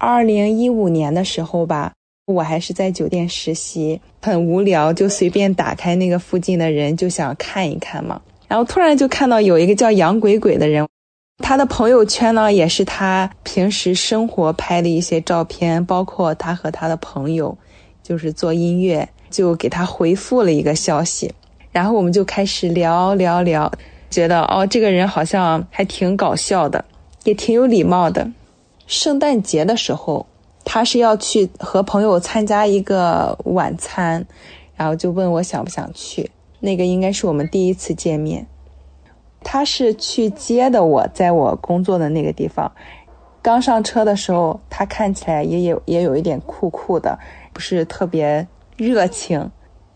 [0.00, 1.92] 二零一五年的时候吧，
[2.24, 8.18] 我还是在酒店实习，很无聊，就随便打开那个附近的人，就想看一看嘛。
[8.48, 10.88] 然后突然就看到有一个叫杨鬼鬼的人，
[11.44, 17.54] 他的朋友圈呢也是他平时生活拍的一些照片，包括他和他的朋友
[18.02, 21.30] 就是做音乐，就给他回复了一个消息。
[21.70, 23.70] 然后我们就开始聊聊聊，
[24.08, 26.82] 觉得哦，这个人好像还挺搞笑的，
[27.24, 28.26] 也挺有礼貌的。
[28.90, 30.26] 圣诞节的时候，
[30.64, 34.26] 他是要去和朋友参加一个晚餐，
[34.74, 36.28] 然后就问我想不想去。
[36.58, 38.44] 那个应该是我们第一次见面。
[39.44, 42.72] 他是去接的我，在我工作的那个地方。
[43.40, 47.16] 刚上车的时候，他看起来也有也有一点酷酷的，
[47.52, 48.44] 不是特别
[48.76, 49.52] 热情。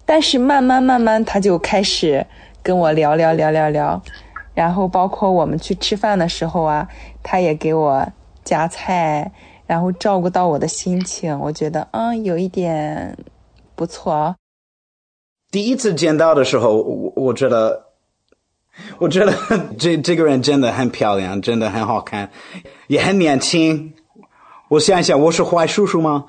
[0.06, 2.24] 但是慢慢慢慢，他就开始
[2.62, 4.00] 跟我聊聊聊聊聊。
[4.54, 6.88] 然后包括我们去吃饭的时候啊，
[7.24, 8.06] 他也给我
[8.44, 9.30] 夹菜，
[9.66, 11.38] 然后照顾到我的心情。
[11.40, 13.16] 我觉得，嗯，有一点
[13.74, 14.34] 不错。
[15.50, 17.82] 第一次见到的时候，我我觉得。
[18.98, 19.32] 我觉得
[19.78, 22.28] 这这个人真的很漂亮，真的很好看，
[22.88, 23.94] 也很年轻。
[24.68, 26.24] 我想一想，我是坏叔叔吗？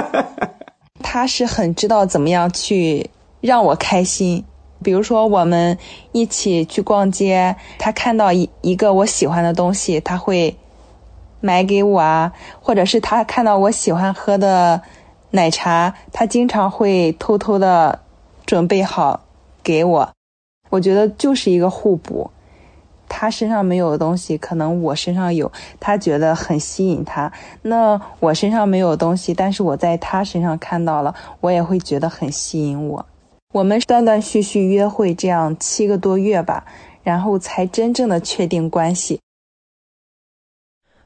[1.02, 3.08] 他是很知道怎么样去
[3.40, 4.44] 让我开心。
[4.84, 5.78] 比如说，我们
[6.12, 10.54] 一起去逛街，他看到一一个我喜欢的东西，他会
[11.40, 14.82] 买给我啊；或者是他看到我喜欢喝的
[15.30, 18.00] 奶茶，他经常会偷偷的
[18.46, 19.20] 准备好
[19.62, 20.10] 给我。
[20.68, 22.30] 我觉得就是一个互补，
[23.08, 25.50] 他身上没有的东西，可能我身上有，
[25.80, 27.32] 他觉得很吸引他。
[27.62, 33.04] 那我身上没有东西，但是我在他身上看到了，我也会觉得很吸引我。
[33.52, 36.64] 我们断断续续约会这样七个多月吧，
[37.02, 39.18] 然后才真正的确定关系。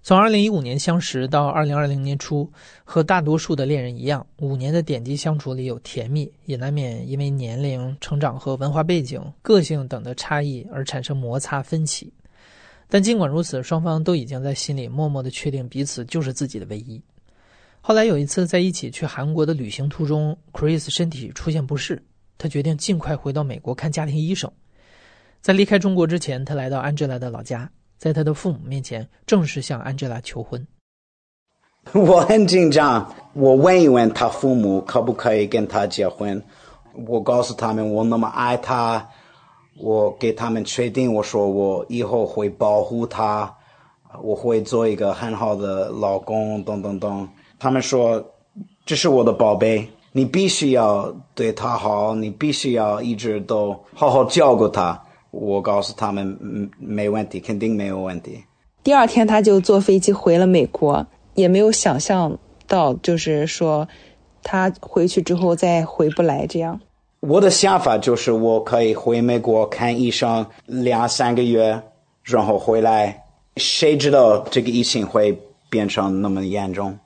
[0.06, 2.52] 从二零一五年相识到二零二零年初，
[2.84, 12.12] 和大多数的恋人一样，五年的点滴相处里有甜蜜，也难免因为年龄、成长和文化背景、个性等的差异而产生摩擦分歧。
[12.86, 17.02] 但尽管如此，双方都已经在心里默默的确定彼此就是自己的唯一。
[17.80, 22.04] 后来有一次在一起去韩国的旅行途中，Chris 身体出现不适，
[22.36, 24.52] 他决定尽快回到美国看家庭医生。
[25.40, 27.70] 在离开中国之前，他来到安吉拉的老家。
[28.04, 30.66] 在他的父母面前正式向安吉拉求婚。
[31.94, 36.42] 我很紧张，我问一问他父母可不可以跟他结婚。
[37.06, 39.08] 我告诉他们我那么爱他，
[39.78, 43.50] 我给他们确定，我说我以后会保护他，
[44.22, 47.26] 我会做一个很好的老公，等等等。
[47.58, 48.22] 他们说
[48.84, 55.02] 这是我的宝贝，你必须要对他好，你必须要一直都好好照顾他。
[55.34, 58.42] 我告诉他们，嗯，没问题，肯定没有问题。
[58.84, 61.04] 第二天他就坐飞机回了美国，
[61.34, 62.38] 也没有想象
[62.68, 63.88] 到，就是说
[64.42, 66.80] 他回去之后再回不来这样。
[67.20, 71.82] 我的想法就是我可以回美国看医生两三个月，
[72.22, 73.22] 然后回来。
[73.56, 75.36] 谁知道这个疫情会
[75.70, 76.98] 变成那么严重？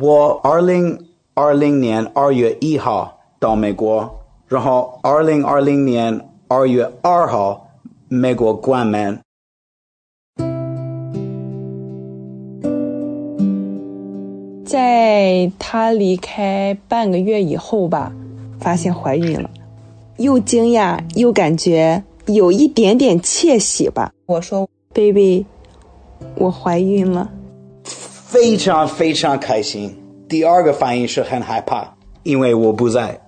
[0.00, 0.98] 我二零
[1.34, 4.08] 二零年二月一号到美国，
[4.48, 7.67] 然后二零二零年二月二号。
[8.10, 9.20] 美国关门，
[14.64, 18.10] 在她离开半个月以后吧，
[18.58, 19.50] 发现怀孕了，
[20.16, 24.10] 又惊讶又感觉有一点点窃喜吧。
[24.24, 25.44] 我说：“baby，
[26.36, 27.30] 我怀孕了。”
[27.84, 29.94] 非常非常开心。
[30.26, 33.20] 第二个反应是很害怕，因为我不在，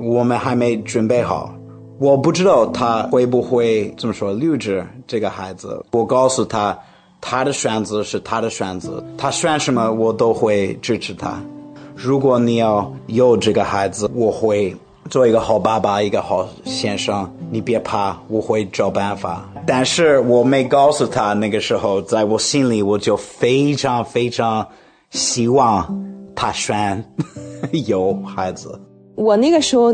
[0.00, 1.57] 我们还没准备好。
[1.98, 5.84] 我不知道他会不会怎么说留着这个孩子。
[5.90, 6.78] 我告诉他，
[7.20, 11.42] 他的选择是他的选择，他选什么我都会支持他。
[11.96, 14.76] 如果你要有这个孩子，我会
[15.10, 17.28] 做一个好爸爸，一个好先生。
[17.50, 19.50] 你别怕，我会找办法。
[19.66, 24.64] 但是我没告诉他，那个时候在我心里我就非常非常
[25.10, 26.00] 希望
[26.36, 27.04] 他选
[27.86, 28.80] 有孩子。
[29.16, 29.92] 我那个时候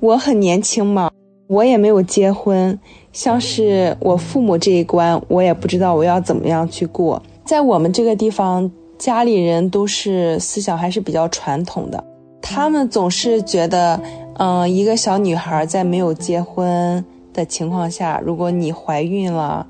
[0.00, 1.10] 我很年轻嘛。
[1.52, 2.78] 我也没有结婚，
[3.12, 7.22] 像是我父母这一关，我也不知道我要怎么样去过。
[7.44, 12.02] 在我们这个地方，家里人都是思想还是比较传统的，
[12.40, 14.00] 他们总是觉得，
[14.38, 17.04] 嗯，一个小女孩在没有结婚
[17.34, 19.66] 的情况下，如果你怀孕了，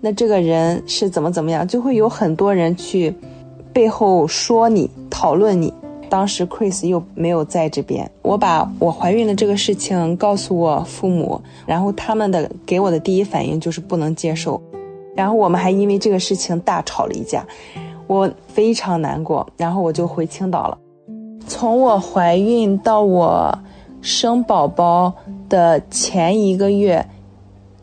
[0.00, 3.14] 那这个人是怎么怎么样，就会有很多人去
[3.74, 5.70] 背后说你，讨论你。
[6.10, 14.60] 当时 Chris 又没有在这边，我把我怀孕的这个事情告诉我父母，然后他们的给我的第一反应就是不能接受，
[15.14, 17.46] 然后我们还因为这个事情大吵了一架，
[18.08, 20.76] 我非常难过，然后我就回青岛了。
[21.46, 23.56] 从我怀孕到我
[24.02, 25.12] 生宝宝
[25.48, 27.06] 的前一个月，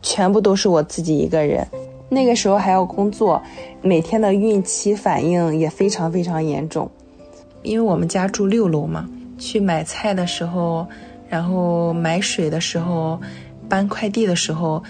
[0.02, 1.66] 全部都是我自己一个人，
[2.10, 3.40] 那个时候还要工作，
[3.80, 6.90] 每天的孕期反应也非常非常严重。
[7.68, 10.88] 因为我们家住六楼嘛，去买菜的时候，
[11.28, 13.20] 然后买水的时候，
[13.68, 14.82] 搬快递的时候，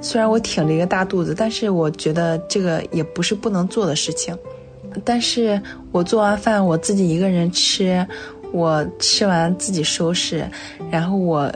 [0.00, 4.36] 虽然我挺着一个大肚子，但是我觉得这个也不是不能做的事情。
[5.04, 5.60] 但是
[5.92, 8.04] 我做完饭我自己一个人吃，
[8.52, 10.44] 我吃完自己收拾，
[10.90, 11.52] 然后我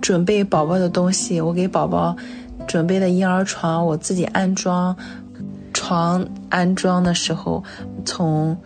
[0.00, 2.16] 准备宝宝的东西，我给宝宝
[2.68, 4.96] 准备的婴儿床，我自己安装。
[5.72, 7.62] 床安装的时候，
[8.04, 8.56] 从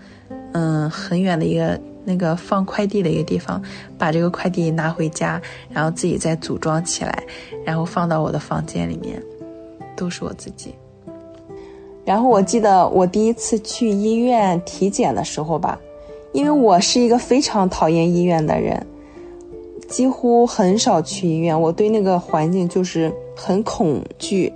[0.53, 3.63] 嗯很远的一个那个放快递的一个地方，
[3.99, 7.23] 把这个快递拿回家，然后自己再组装起来，
[7.65, 9.23] 然后放到我的房间里面，
[9.97, 10.75] 都是我自己。
[12.05, 15.79] 然后我记得我第一次去医院体检的时候吧，
[16.33, 18.87] 因为我是一个非常讨厌医院的人，
[19.87, 24.51] 几乎很少去医院，我对那个环境就是很恐惧。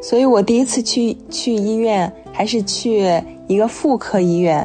[0.00, 3.04] 所以我第一次去去医院，还是去
[3.48, 4.64] 一个妇科医院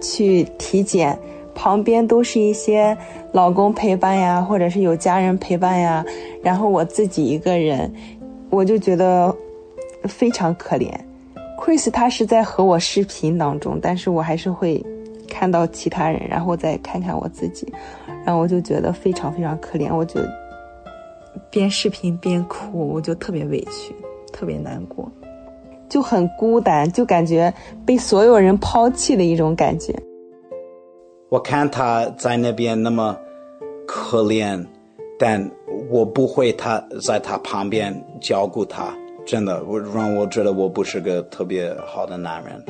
[0.00, 1.18] 去体检，
[1.54, 2.96] 旁边都是一些
[3.32, 6.04] 老公陪伴呀，或者是有家人陪伴呀，
[6.42, 7.92] 然后我自己一个人，
[8.50, 9.34] 我就觉得
[10.04, 10.90] 非常可怜。
[11.58, 14.84] Chris 他是在和我视频当中，但是我还是会
[15.28, 17.72] 看到其他人，然后再看看我自己，
[18.24, 20.20] 然后我就觉得非常非常可怜，我就
[21.50, 23.94] 边视频边哭，我就特别委屈。
[24.32, 25.10] 特别难过，
[25.88, 27.52] 就很孤单，就感觉
[27.84, 29.94] 被所有人抛弃的一种感觉。
[31.28, 33.16] 我看他在那边那么
[33.86, 34.64] 可怜，
[35.18, 35.50] 但
[35.90, 42.64] 我不会他在他旁边照顾他，真的，我让我觉得我不是个特别好的男人。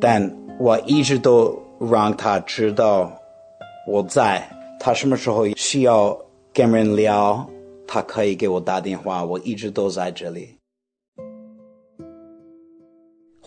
[0.00, 3.10] 但我一直都让他知道
[3.88, 4.46] 我在，
[4.78, 6.16] 他什么时候需要
[6.52, 7.46] 跟人聊，
[7.86, 10.58] 他可以给我打电话，我一直都在这里。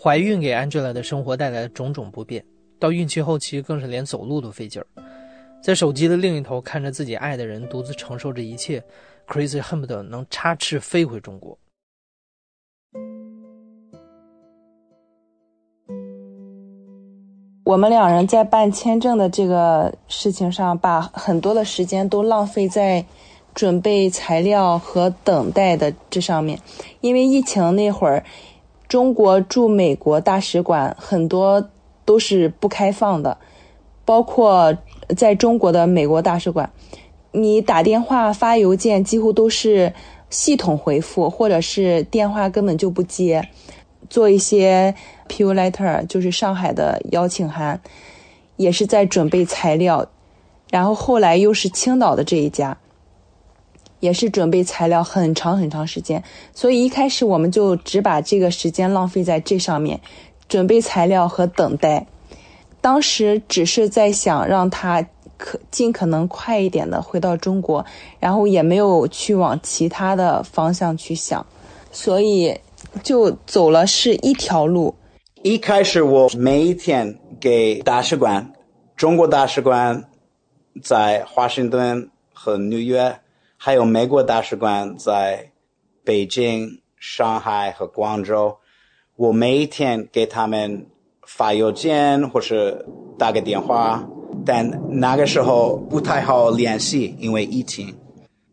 [0.06, 2.44] 怀孕给 Angela 的生活带来种种不便，
[2.78, 4.86] 到孕期后期更是连走路都费劲儿。
[5.60, 8.80] 在手机的另一头看着自己爱的人独自承受这一切
[9.26, 11.58] ，Crazy 恨不得能插翅飞回中国。
[17.64, 23.04] 我们两人在办签证的这个事情上，把很多的时间都浪费在
[23.56, 26.56] 准备材料和等待的这上面，
[27.00, 28.22] 因为疫情那会儿。
[28.88, 31.70] 中国驻美国大使馆很多
[32.04, 33.36] 都是不开放的，
[34.04, 34.76] 包括
[35.16, 36.70] 在中国的美国大使馆，
[37.32, 39.92] 你打电话发邮件几乎都是
[40.30, 43.48] 系统回复，或者是电话根本就不接。
[44.08, 44.94] 做一些
[45.28, 47.80] PU letter 就是上海的邀请函，
[48.54, 50.06] 也是在准备材料，
[50.70, 52.78] 然后后来又是青岛的这一家。
[54.00, 56.22] 也是准备材料很长很长时间，
[56.54, 60.00] 所以一开始我们就只把这个时间浪费在这上面，
[60.48, 62.06] 准备材料和等待。
[62.80, 65.04] 当时只是在想让他
[65.36, 67.84] 可尽可能快一点的回到中国，
[68.20, 71.44] 然后也没有去往其他的方向去想，
[71.90, 72.58] 所以
[73.02, 74.94] 就走了是一条路。
[75.42, 78.52] 一开始我每一天给大使馆，
[78.96, 80.04] 中国大使馆
[80.82, 83.18] 在华盛顿和纽约。
[83.56, 85.50] 还有美国大使馆在
[86.04, 88.58] 北京、上海和广州，
[89.16, 90.86] 我每一天给他们
[91.26, 92.86] 发邮件或是
[93.18, 94.06] 打个电话，
[94.44, 97.96] 但那个时候不太好联系，因为疫情。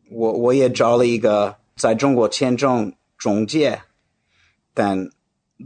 [0.10, 3.82] 我我也找了一个在中国签证中介，
[4.74, 5.10] 但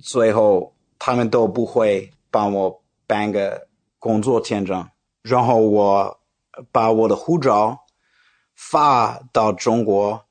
[0.01, 3.67] 最后他们都不会帮我办个
[3.99, 4.85] 工作签证，
[5.21, 6.19] 然后我
[6.71, 7.85] 把我的护照。
[8.57, 10.25] 发到中国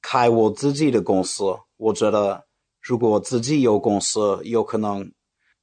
[0.00, 1.44] 开我自己的公司，
[1.76, 2.44] 我觉得
[2.80, 5.12] 如果自己有公司，有可能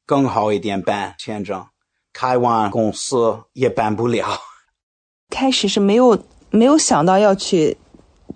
[0.06, 1.65] 更好一点办签证。
[2.14, 4.27] 开完公司也办不了。
[5.31, 7.76] 开始是没有没有想到要去，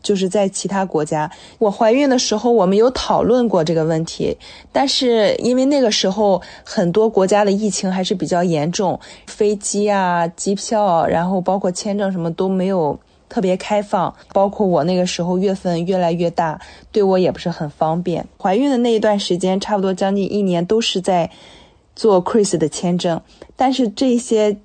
[0.01, 1.31] 就是在其他国家。
[1.59, 4.35] 我怀孕的时候，我们有讨论过这个问题，
[4.71, 12.99] 但是因为那个时候很多国家的疫情还是比较严重，飞机啊、机票，然后包括签证什么都没有。
[13.29, 16.59] 特别开放，包括我那个时候月份越来越大，
[16.91, 18.25] 对我也不是很方便。
[18.39, 21.29] 怀孕的那一段时间，差不多将近一年都是在
[21.95, 23.21] 做 Chris 的签证，
[23.55, 24.57] 但是这些，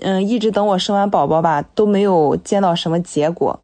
[0.00, 3.58] 嗯，一直等我生完宝宝吧，都没有见到什么结果。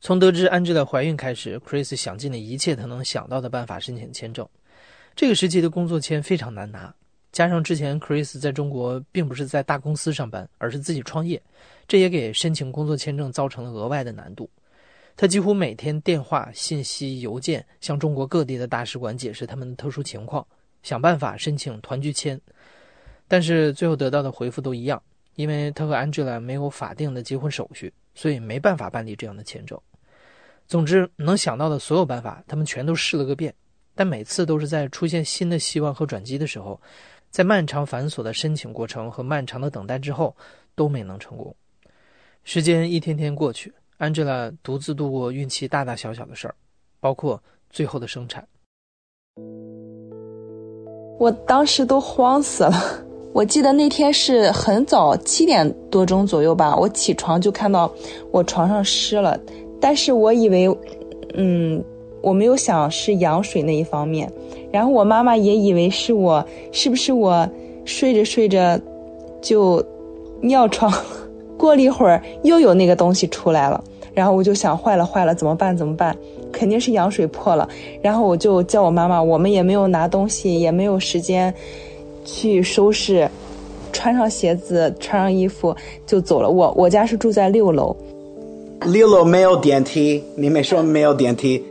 [0.00, 4.46] 从得知安吉拉怀孕开始，Chris 想尽了一切他能想到的办法申请签证。
[5.16, 6.94] 这个时期的工作签非常难拿。
[7.32, 11.42] 加上之前 Chris 在中国并不是在大公司上班，而是自己创业，
[11.88, 14.48] 这也给申请工作签证造成了额外的难度。
[15.16, 20.46] 他几乎每天电话、信息、邮件向中国各地的大使馆解释他们的特殊情况，
[20.84, 22.40] 想办法申请团聚签。
[23.26, 25.02] 但是最后得到的回复都一样，
[25.34, 29.76] 因为他和 Angela 没有法定的结婚手续，所以没办法办理这样的签证。
[30.66, 33.52] 总之，能想到的所有办法，他们全都试了个遍，
[33.94, 36.80] 但每次都是在出现新的希望和转机的时候。
[37.30, 40.34] 在漫长繁琐的申请过程和漫长的等待之后，
[40.74, 41.54] 都没能成功。
[42.50, 46.54] 时间一天天过去 Angela 独自度过孕期大大小小的事儿，
[46.98, 47.38] 包括
[47.68, 48.42] 最后的生产。
[51.18, 53.04] 我当时都慌死了。
[53.34, 57.92] 我记得那天是很早，七点多钟左右吧，我起床就看到
[58.30, 59.38] 我床上湿了，
[59.78, 60.74] 但是我以为，
[61.34, 61.84] 嗯，
[62.22, 64.32] 我没有想是羊水那一方面。
[64.72, 66.42] 然后我妈妈也以为是我，
[66.72, 67.46] 是不是我
[67.84, 68.80] 睡着睡着
[69.42, 69.84] 就
[70.40, 70.90] 尿床？
[71.58, 73.82] 过了一会儿又有那个东西出来了，
[74.14, 76.16] 然后我就想坏了坏了，怎么办怎么办？
[76.50, 77.68] 肯定是羊水破了。
[78.00, 81.52] 然后我就叫我妈妈，我们也没有拿东西，也没有时间
[82.24, 83.28] 去收拾，
[83.92, 85.76] 穿上鞋子，穿上衣服
[86.06, 86.48] 就走了。
[86.48, 87.94] 我我家是住在六楼，
[88.86, 91.62] 六楼没有电梯，你没说没有电梯。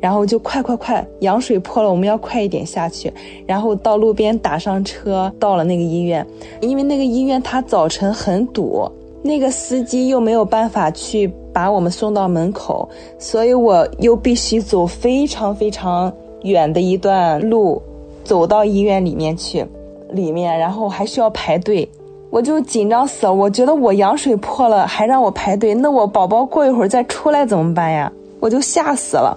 [0.00, 3.10] 然后就快快快，羊水破了，我们要快一点下去。
[3.46, 6.26] 然后到路边打上车，到了那个医院，
[6.60, 8.86] 因为那个医院它早晨很堵，
[9.26, 12.86] 那个司机又没有办法去把我们送到门口，
[13.18, 17.80] 所以我又必须走非常非常远的一段路，
[18.22, 19.66] 走到医院里面去，
[20.10, 21.88] 里面然后还需要排队，
[22.28, 23.32] 我就紧张死了。
[23.32, 28.12] 我觉得我羊水破了还让我排队，那我宝宝过一会儿再出来怎么办呀？
[28.40, 29.34] 我就吓死了。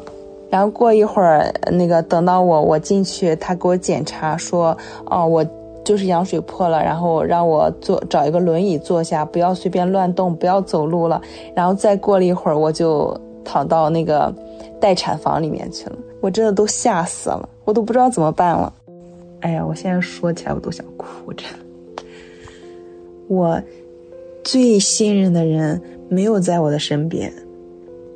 [0.50, 5.46] 然后过一会儿，那个等到我我进去，他给我检查说，哦，我
[5.88, 11.22] 就是羊水破了，然后让我坐找一个轮椅坐下，不要随便乱动，不要走路了。
[11.56, 14.36] 然后再过了一会儿，我就躺到那个
[14.82, 15.96] 待产房里面去了。
[16.20, 18.74] 我真的都吓死了，我都不知道怎么办了。
[19.40, 22.04] 哎呀，我现在说起来我都想哭，真的。
[23.30, 23.62] 我
[24.44, 27.32] 最信任的人没有在我的身边，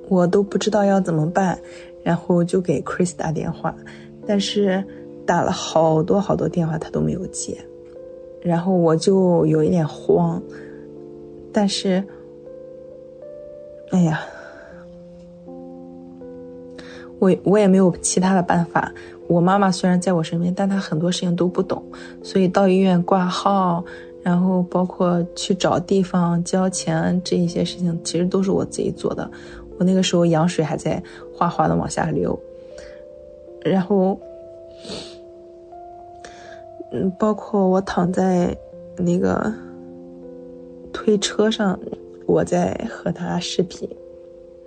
[0.10, 1.58] 我都不知道要怎么办。
[2.04, 3.74] 然后就给 Chris 打电话，
[4.28, 4.84] 但是
[5.32, 7.58] 打了好多好多电话他都没有接，
[8.42, 10.44] 然后我就有一点慌，
[11.54, 12.04] 但是，
[13.92, 14.20] 哎呀，
[17.18, 18.92] 我我也没有其他的办法。
[19.30, 21.82] 我妈妈虽然在我身边，但她很多事情都不懂，
[22.22, 23.82] 所以到医院挂号，
[24.22, 29.32] 然后包括去找地方交钱这一些事情，其实都是我自己做的。
[29.80, 31.02] 我那个时候羊水还在
[31.34, 32.38] 哗哗的往下流，
[33.64, 34.20] 然后，
[36.92, 38.56] 嗯，包括我躺在
[38.98, 39.52] 那个
[40.94, 41.80] 推车上，
[42.26, 43.90] 我在和他视频，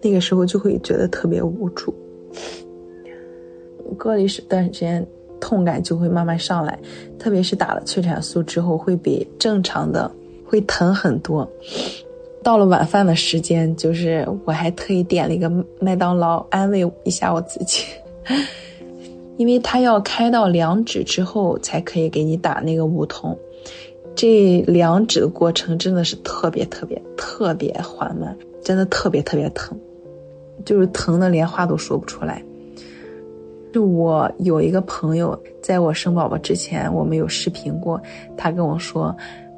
[0.02, 1.94] 那个时候就会觉得特别无助。
[3.98, 5.06] 隔离时段时间，
[5.38, 6.78] 痛感就会慢慢上来，
[7.18, 10.10] 特别是打了催产素之后，会比正常的
[10.46, 11.48] 会疼很多。
[12.42, 17.84] 到了晚饭的时间，就是我还特意点了一个麦当劳，安慰一下我自己，
[19.36, 23.36] 因为他要开到两指之后才可以给你打那个无痛，
[24.14, 29.78] 这两指的过程真的是特别特别特别缓慢，真的特别特别疼，
[30.64, 32.42] 就是疼的连话都说不出来。
[33.72, 38.00] 就我有一个朋友，在我生宝宝之前，我们有视频过，
[38.36, 39.14] 他跟我说，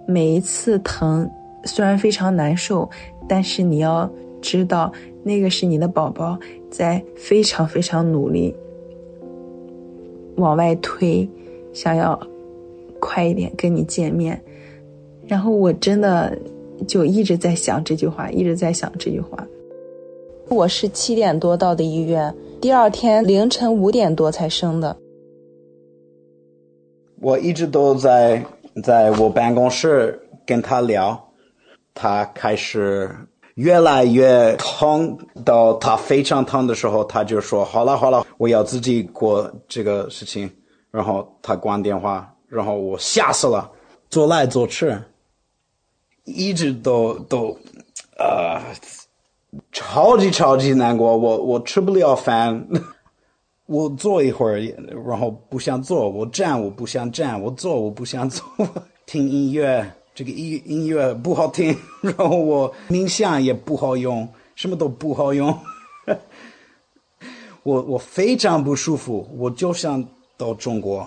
[0.07, 1.31] 每一次疼。
[1.65, 2.89] 虽然非常难受，
[3.29, 4.09] 但是你要
[4.41, 4.93] 知道，
[5.25, 6.39] 那个是你的宝宝
[6.71, 8.55] 在非常非常努力
[10.37, 11.29] 往外推，
[11.73, 12.19] 想要
[13.01, 14.41] 快一点跟你见面。
[15.27, 16.39] 然后我真的
[16.87, 19.47] 就一直在想这句话，一直在想这句话。
[20.49, 24.97] 我是七点多到的医院，第二天凌晨五点多才生的。
[27.21, 28.45] 我一直都在
[28.85, 31.21] 在我办公室跟他聊。
[31.99, 33.11] 他开始
[33.57, 40.51] 越来越痛，到他非常疼的时候，他就说：“好了好了，我要自己过这个事情。”
[40.93, 43.71] 然后他关电话，然后我吓死了，
[44.11, 44.95] 做来做去，
[46.25, 47.57] 一直都都，
[48.19, 48.61] 呃，
[49.73, 51.17] 超级超级难过。
[51.17, 52.67] 我我吃不了饭，
[53.67, 54.61] 我坐一会儿，
[55.07, 58.45] 然后不想坐；我站，我不想站；我坐，我不想坐。
[59.07, 59.91] 听音乐。
[60.17, 65.55] 这个音音乐不好听，然后我冥想也不好用，什么都不好用。
[67.63, 70.03] 我我非常不舒服，我就想
[70.39, 71.07] 到中国。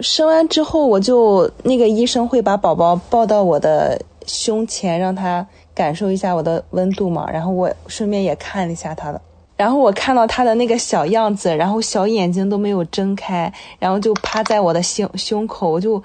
[0.00, 7.30] 生完之后，我就那个医生会把宝宝抱到我的胸前，让他感受一下我的温度嘛。
[7.30, 9.20] 然后我顺便也看了一下他的，
[9.54, 16.02] 然后我看到他的那个小样子，然后小眼睛都没有睁开，然后就趴在我的胸胸口，我就。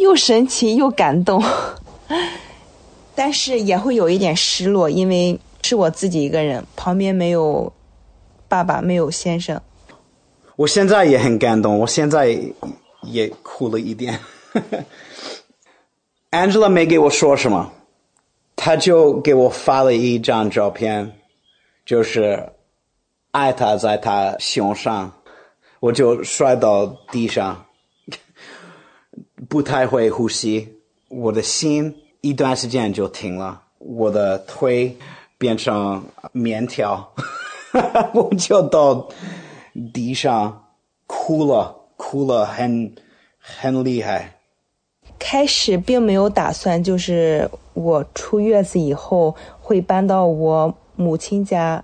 [0.00, 1.42] 又神奇又感动，
[3.14, 7.72] 但是也会有一点失落，因为是我自己一个人，旁边没有
[8.48, 9.60] 爸爸，没有先生。
[10.56, 12.38] 我现在也很感动，我现在
[13.02, 14.18] 也哭了一点。
[16.30, 17.72] Angela 没给我说什么，
[18.56, 21.12] 他就给我发了一张照片，
[21.84, 22.52] 就是
[23.30, 25.12] 艾塔在他胸上，
[25.80, 27.64] 我就摔到地上，
[29.48, 30.68] 不太会呼吸，
[31.08, 34.96] 我的心一段时间就停了，我的腿
[35.38, 37.12] 变成面条，
[38.12, 39.08] 我就到
[39.94, 40.66] 地上
[41.06, 42.94] 哭了，哭了很
[43.38, 44.36] 很厉害。
[45.18, 51.82] 开始并没有打算，就是我出月子以后会搬到我母亲家，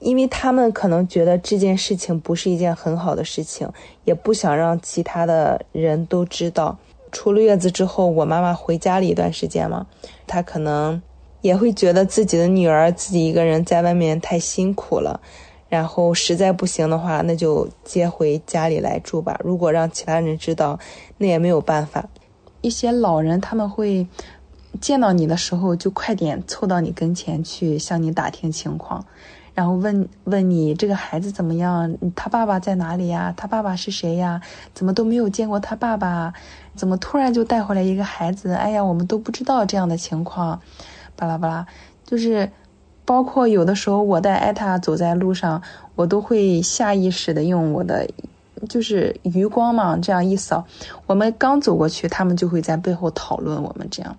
[0.00, 3.68] 因为他们可能觉得这件事情不是一件很好的事情，
[4.04, 6.76] 也不想让其他的人都知道。
[7.12, 9.86] 出了月子之后，我妈妈回家了一段时间嘛，
[10.26, 11.00] 她可能
[11.40, 15.20] 也会觉得自己的女儿自己一个人在外面太辛苦了，
[15.68, 19.38] 然后实在不行的话，那就接回家里来住吧。
[19.44, 20.78] 如果让其他人知道，
[21.18, 22.08] 那也没有办法。
[22.62, 24.06] 一些老人他们会
[24.80, 29.04] 见到你的时候就快点凑到你跟前去向你打听情况，
[29.56, 31.92] 然后问问你这个孩子怎么样？
[32.14, 33.32] 他爸爸在哪里呀？
[33.36, 34.40] 他爸爸是谁呀？
[34.74, 36.32] 怎么都没有见过他爸爸？
[36.76, 38.52] 怎么突然就带回来一个孩子？
[38.52, 40.60] 哎呀，我们都不知道这样的情况，
[41.16, 41.66] 巴拉巴拉，
[42.04, 42.48] 就是
[43.04, 45.60] 包括有的时候我带艾塔走在路上，
[45.94, 48.06] 我都会下意识的用我的。
[48.70, 50.64] 就是余光嘛，这样一扫，
[51.06, 53.86] 我们刚走过去，他们就会在背后讨论我们。
[53.90, 54.16] 这样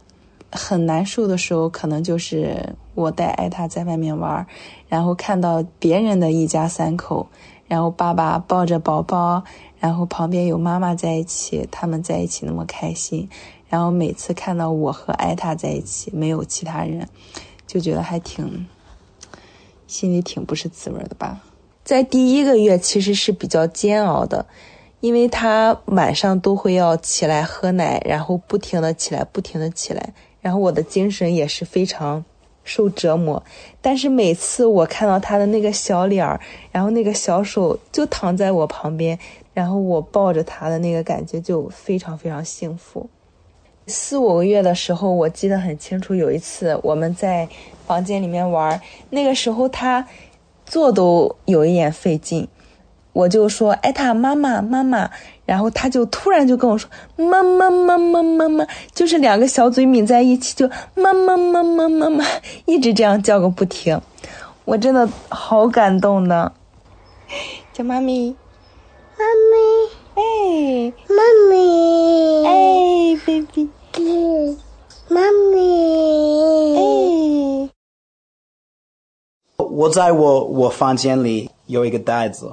[0.51, 2.55] 很难受的时候，可能就是
[2.98, 4.48] 我带艾塔在外面玩，
[4.88, 7.28] 然后看到别人的一家三口，
[7.68, 9.44] 然后爸爸抱着宝宝，
[9.80, 13.30] 然后旁边有妈妈在一起，他们在一起那么开心，
[13.69, 17.07] 然后每次看到我和艾塔在一起，没有其他人，
[17.68, 18.65] 就觉得还挺
[19.86, 21.40] 心里挺不是滋味的吧。
[21.84, 24.48] 在第一个月其实是比较煎熬的，
[25.02, 32.26] 因为他晚上都会要起来喝奶，然后不停的起来，不停的起来，然后我的精神也是非常
[32.68, 33.41] 受折磨。
[33.81, 36.39] 但是每次我看到他的那个小脸儿，
[36.72, 39.18] 然后那个小手就躺在我旁边，
[39.56, 43.10] 然后我抱着他的那个感觉就非常非常幸福。
[43.88, 47.49] 四五个月的时候，我记得很清楚，有一次我们在
[47.88, 48.80] 房间里面玩，
[49.10, 50.07] 那个时候他。
[50.69, 52.45] 坐都有一点费劲，
[53.14, 55.10] 我就说艾塔妈妈妈妈，
[55.48, 62.26] 然后他就突然就跟我说妈妈妈妈妈妈，就是两个小嘴抿在一起，就妈妈妈妈妈妈，
[62.65, 63.99] 一直这样叫个不停，
[64.65, 66.52] 我真的好感动的，
[67.72, 68.36] 叫妈咪，
[69.18, 69.57] 妈咪，
[70.15, 73.69] 哎，妈咪，哎，baby，
[75.07, 75.22] 妈
[75.53, 77.69] 咪，哎。
[79.57, 82.52] 我在我我房间里有一个袋子，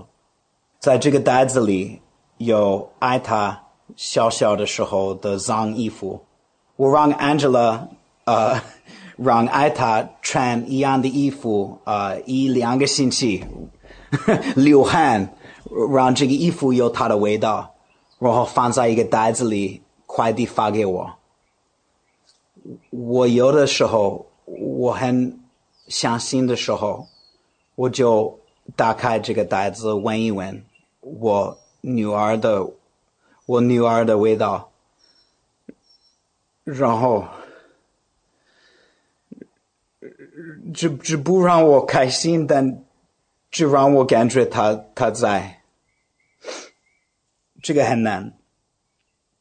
[0.78, 2.00] 在这个袋子里
[2.38, 3.64] 有艾塔
[3.96, 6.24] 小小的时候的脏衣服。
[6.76, 7.88] 我让 Angela
[8.24, 8.60] 呃
[9.16, 13.44] 让艾塔穿一样的衣服呃一两个星期，
[14.56, 15.34] 流汗，
[15.92, 17.74] 让这个衣服有它的味道，
[18.18, 21.12] 然后放在一个袋子里，快递发给我。
[22.90, 25.40] 我有的时候我很。
[25.86, 27.06] 伤心的时候，
[27.74, 28.40] 我就
[28.74, 30.64] 打开这个袋子闻一闻
[31.02, 32.66] 我女儿的
[33.44, 34.70] 我女儿的味道，
[36.64, 37.26] 然后
[40.72, 42.82] 这这不让我开心，但
[43.50, 45.60] 只让我感觉她她在，
[47.62, 48.32] 这个很难。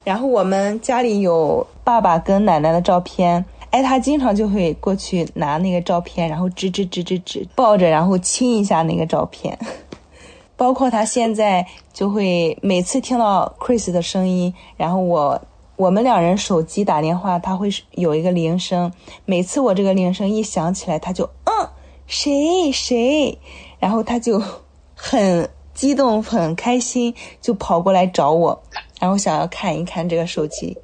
[0.03, 3.45] 然后我们家里有爸爸跟奶奶的照片。
[3.71, 9.57] 哎，他经常就会过去拿那个照片，然后指指指指指，抱着，然后亲一下那个照片。
[10.55, 15.41] 包括他现在就会每次听到 Chris 的声音，然后我
[15.75, 18.91] 我们两人手机打电话，他会有一个铃声。
[19.25, 21.69] 每次我这个铃声一响起来，他就嗯，
[22.05, 23.37] 谁谁，
[23.79, 24.41] 然后他就
[24.95, 28.63] 很激动、很开心，就跑过来找我，
[28.99, 30.77] 然后想要看一看这个手机。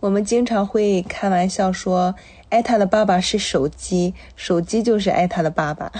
[0.00, 2.14] 我们经常会开玩笑说，
[2.50, 5.90] 艾塔的爸爸是手机，手机就是艾塔的爸爸。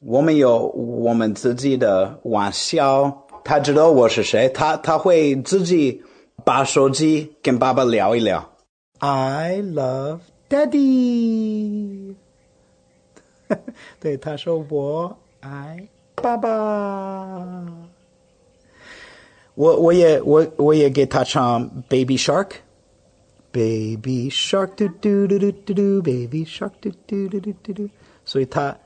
[0.00, 6.00] 我们有我们自己的玩笑，他知道我是谁，他他会自己
[6.44, 8.48] 把手机跟爸爸聊一聊。
[9.00, 12.14] I love Daddy。
[13.98, 17.66] 对，他说我爱爸爸。
[19.56, 27.88] 我我也我我也给他唱 Baby Shark，Baby Shark 嘟嘟嘟嘟嘟嘟，Baby Shark 嘟嘟嘟嘟嘟嘟，
[28.24, 28.76] 所以他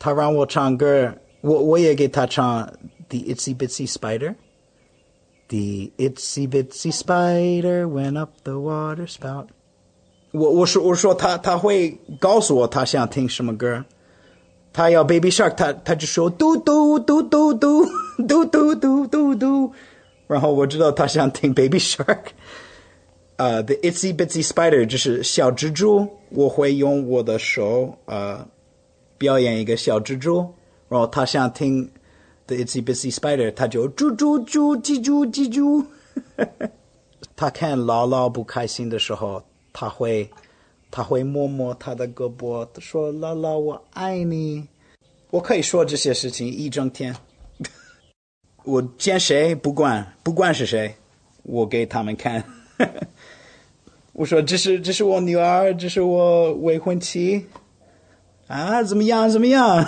[0.00, 2.66] 他让我唱歌，我我也给他唱
[3.08, 9.46] The Itsy Bitsy Spider，The Itsy Bitsy Spider went up the water spout。
[10.32, 13.84] 我我说我说他他会告诉我他想听什么歌，
[14.72, 17.86] 他要 Baby Shark，他他就说嘟嘟嘟嘟嘟
[18.28, 19.72] 嘟嘟嘟嘟嘟，
[20.26, 22.20] 然后我知道他想听 Baby Shark。
[23.36, 28.46] 呃、uh,，The Itsy Bitsy Spider 就是小蜘蛛，我会用我的手呃
[29.21, 30.51] 表演一个小蜘蛛，
[30.89, 31.87] 然后他想听
[32.47, 35.85] The Itsy Bitsy Spider，他就猪猪猪叽猪叽猪。
[37.37, 40.27] 他看姥姥不开心的时候，他会
[40.89, 44.67] 他会摸摸他的胳膊，说：“姥姥，我爱你。”
[45.29, 47.15] 我可以说这些事情一整天。
[48.65, 50.95] 我见谁不管不管是谁，
[51.43, 52.43] 我给他们看。
[54.13, 57.45] 我说：“这是这是我女儿，这是我未婚妻。”
[58.51, 59.29] 啊，怎么样？
[59.29, 59.85] 怎么样？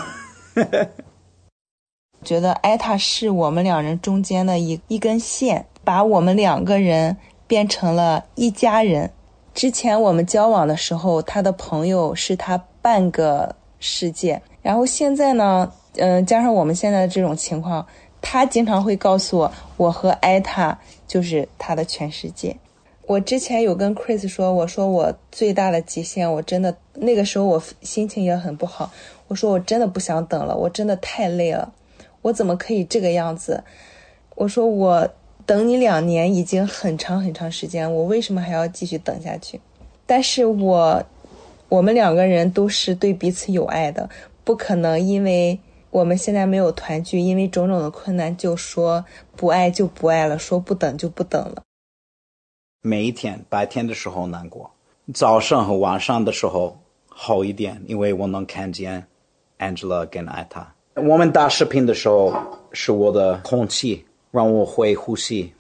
[2.24, 9.12] 觉得艾塔是我们两人中间的一一根线，把我们两个人变成了一家人。
[9.54, 14.42] 之前我们交往的时候，他的朋友是他半个世界。
[14.62, 17.86] 然后现在呢，嗯，加上我们现在的这种情况，
[18.22, 22.56] 他经常会告诉我，我和艾塔就是他的全世界。
[23.06, 28.92] 我之前有跟 Chris 说，我说我最大的极限，我真的那个时候我心情也很不好。
[29.28, 31.74] 我说我真的不想等了，我真的太累了，
[32.22, 33.64] 我怎么可以这个样子？
[34.36, 35.10] 我说我
[35.46, 39.60] 等你两年已经很长很长时间，我为什么还要继续等下去？
[40.06, 41.04] 但是我
[41.68, 44.10] 我们两个人都是对彼此有爱的，
[44.46, 45.60] 不可能因为
[45.90, 49.04] 我们现在没有团聚，因为种种的困难就说
[49.36, 51.64] 不爱就不爱了，说不等就不等了。
[52.86, 54.70] 每一天白天的时候难过，
[55.14, 56.78] 早上和晚上的时候
[57.08, 59.08] 好一点，因为我能看见
[59.58, 60.76] Angela 跟艾塔。
[60.96, 62.34] 我们打视频的时候
[62.74, 65.54] 是我的空气，让我会呼吸。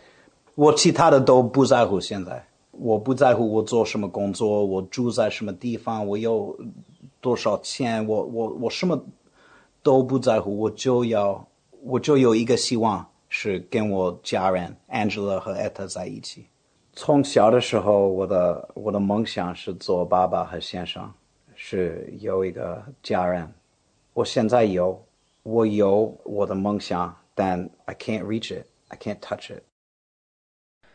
[0.55, 1.97] 我其他的都不在乎。
[1.97, 6.53] 现在我不在乎我做什么工作，我住在什么地方，我有
[7.21, 9.01] 多少钱，我我我什么
[9.81, 10.59] 都不在乎。
[10.59, 11.47] 我就要
[11.83, 16.47] 我就有一个希望是跟我家人 Angela 和艾塔在一起。
[16.95, 21.11] 从小的时候，我的我的梦想是做爸爸和先生，
[21.55, 23.51] 是有一个家人。
[24.13, 25.03] 我现在有，
[25.41, 29.63] 我有我的梦想，但 I can't reach it, I can't touch it。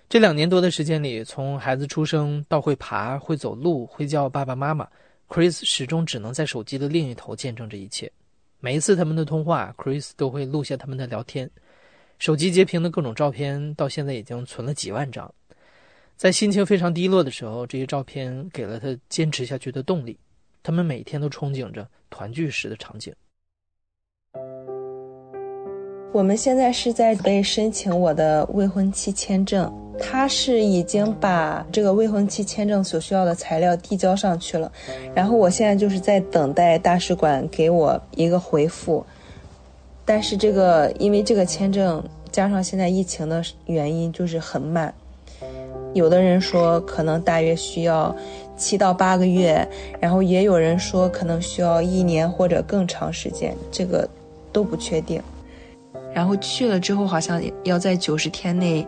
[0.09, 4.89] 这两年多的时间里，从孩子出生到会爬、会走路、会叫爸爸妈妈
[5.29, 8.11] ，Chris 始终只能在手机的另一头见证这一切。
[8.61, 11.51] 每一次他们的通话，Chris 都会录下他们的聊天。
[12.21, 15.33] 手机截屏的各种照片，到现在已经存了几万张。
[16.19, 20.19] 在心情非常低落的时候，这些照片给了他坚持下去的动力。
[20.65, 23.15] 他们每天都憧憬着团聚时的场景。
[26.13, 34.73] 我们现在是在被申请我的未婚妻签证，他是已经把这个未婚妻签证所需要的材料递交上去了，
[35.15, 39.07] 然后我现在就是在等待大使馆给我一个回复。
[40.05, 44.93] 但是这个因为这个签证加上现在疫情的原因，就是很慢。
[45.95, 48.15] 有的人说可能大约需要
[48.57, 49.67] 七到八个月，
[50.01, 54.09] 然后也有人说可能需要一年或者更长时间，这个
[54.53, 55.23] 都不确定。
[56.13, 58.87] 然后去了之后，好像要在九十天内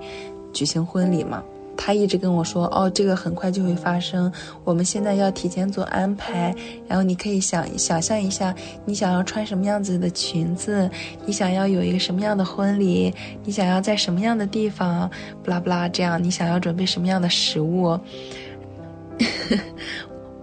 [0.53, 1.43] 举行婚礼嘛。
[1.83, 4.31] 他一直跟我说：“哦，这个很快就会发生，
[4.65, 6.55] 我们现在要提前做安排。
[6.87, 8.55] 然后你可以想想象一下，
[8.85, 10.91] 你想要穿什么样子的裙子，
[11.25, 13.11] 你想要有一个什么样的婚礼，
[13.45, 15.11] 你想要在什么样的地方，
[15.43, 17.99] 不拉不拉，这样你想要准备什么样的食物。”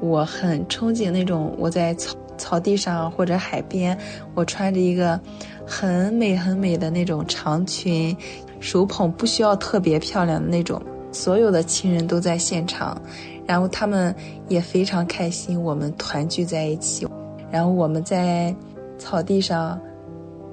[0.02, 3.96] 我很憧憬那种我在草草地上或者海边，
[4.34, 5.20] 我穿着一个
[5.68, 8.18] 很美很美的那种长裙，
[8.60, 10.82] 手捧不需要特别漂亮的那种。
[11.12, 13.00] 所有的亲人都在现场，
[13.46, 14.14] 然后他们
[14.48, 17.08] 也非常开心，我们团聚在一起，
[17.50, 18.54] 然后我们在
[18.98, 19.80] 草地上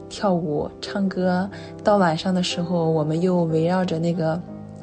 [0.09, 1.49] 跳舞、唱歌。
[1.83, 4.41] 到晚上的时候，我们又围绕着那个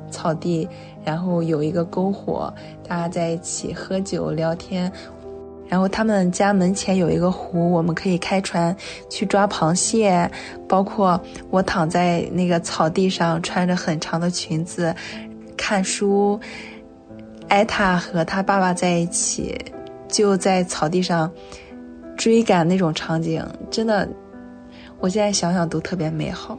[0.10, 0.68] 草地，
[1.04, 2.54] 然后有一个篝火，
[2.88, 4.92] 大家在一起喝酒聊天。
[5.70, 8.76] 然后他们家门前有一个湖，我们可以开船
[9.10, 10.30] 去抓螃蟹。
[10.68, 11.18] 包括
[11.50, 14.94] 我躺在那个草地上，穿着很长的裙子。
[15.62, 16.40] 看书，
[17.48, 19.56] 艾塔和他爸爸在一起，
[20.08, 21.32] 就在草地上
[22.18, 24.10] 追赶那种场景，真的，
[25.00, 26.58] 我现在想想都特别美好。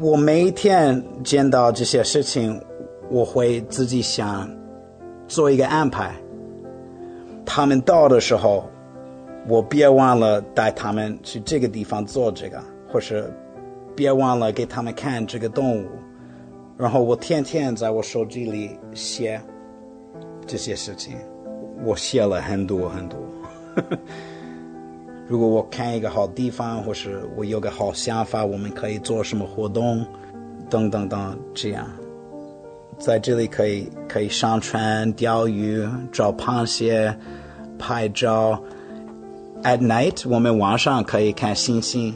[0.00, 2.62] 我每一天见到这些事情，
[3.10, 4.48] 我会自己想
[5.26, 6.14] 做一个安排。
[7.44, 8.70] 他们到的时候，
[9.48, 13.28] 我别忘了带他们去这个地方做这个，或是
[13.96, 15.88] 别忘了给他们看这个动物。
[16.78, 19.40] 然后我天天在我手机里写
[20.46, 21.16] 这些事情，
[21.84, 23.18] 我写了很多很多。
[25.26, 30.06] 如果我看一个好地方，或是我有个好想法，我们可以做什么活动，
[30.70, 31.86] 等等等，这样，
[32.98, 37.14] 在这里可以可以上船钓鱼、找螃蟹、
[37.78, 38.62] 拍照。
[39.64, 42.14] At night，我们晚上可以看星星，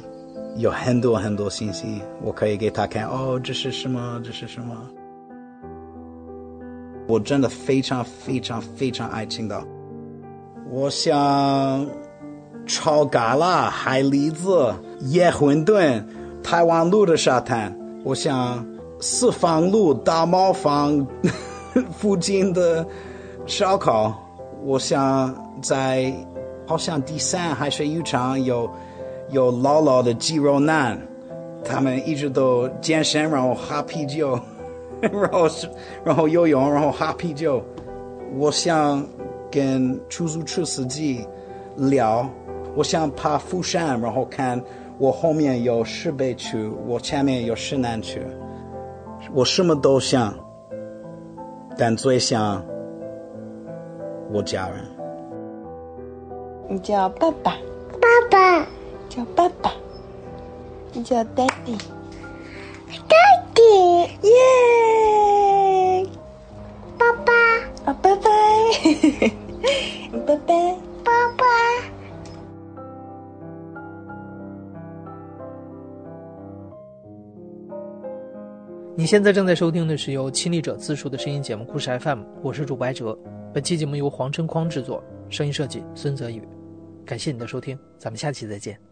[0.56, 3.06] 有很多很多星星，我可以给他看。
[3.06, 4.20] 哦，这是什么？
[4.24, 4.76] 这是什么？
[7.08, 9.64] 我真的非常非常非常爱青岛。
[10.70, 11.86] 我想
[12.66, 16.02] 炒蛤蜊、海蛎子、野馄饨、
[16.42, 17.76] 台湾路的沙滩。
[18.04, 18.64] 我想
[19.00, 21.06] 四方路大茅房
[21.98, 22.86] 附近的
[23.46, 24.14] 烧烤。
[24.62, 26.14] 我想在
[26.66, 28.70] 好像第三海水浴场有
[29.32, 30.96] 有老老的肌肉男，
[31.64, 34.38] 他们一直都健身，然后喝啤酒。
[35.10, 35.48] 然后，
[36.04, 37.60] 然后游泳，然后喝啤酒。
[38.36, 39.04] 我想
[39.50, 41.26] 跟出租车司机
[41.76, 42.24] 聊，
[42.76, 44.62] 我想爬富山，然后看
[44.98, 48.22] 我后面有石北区，我前面有石南区。
[49.34, 50.32] 我什么都想，
[51.76, 52.64] 但最想
[54.30, 54.76] 我家人。
[56.68, 57.56] 你叫爸爸，
[58.00, 58.66] 爸爸，
[59.14, 59.70] 叫爸爸，
[60.94, 61.78] 你叫 daddy。
[63.10, 66.08] Daddy，耶！
[66.96, 67.32] 爸爸，
[67.84, 68.30] 啊，拜拜，
[70.26, 71.44] 拜拜，爸爸。
[78.96, 83.18] 你现在正在收听的是由亲历者自述的声音节目《故事 FM》，我是主播白哲。
[83.52, 86.42] 本期节目由黄春匡制作，声音设计孙泽宇。
[87.04, 88.91] 感谢你的收听，咱们下期再见。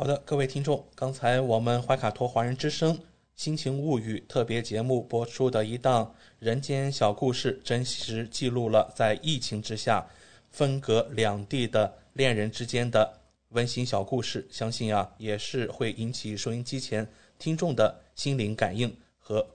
[0.00, 2.96] 好的，各位听众，刚才我们怀卡托华人之声
[3.34, 10.06] 《心情物语》特别节目播出的一档人间小故事，真实记录了在疫情之下
[10.48, 13.20] 分隔两地的恋人之间的
[13.50, 14.48] 温馨小故事。
[14.50, 17.06] 相信啊，也是会引起收音机前
[17.38, 19.46] 听众的心灵感应和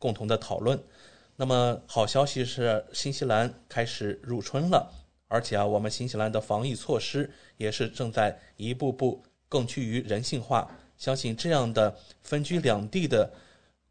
[0.00, 0.76] 共同的讨论。
[1.36, 4.92] 那么，好消息是，新西兰开始入春了，
[5.28, 9.22] 而且啊，我们新西兰的防疫措施也是正在一步步。
[9.52, 10.66] 更趋于人性化，
[10.96, 13.30] 相信这样的分居两地的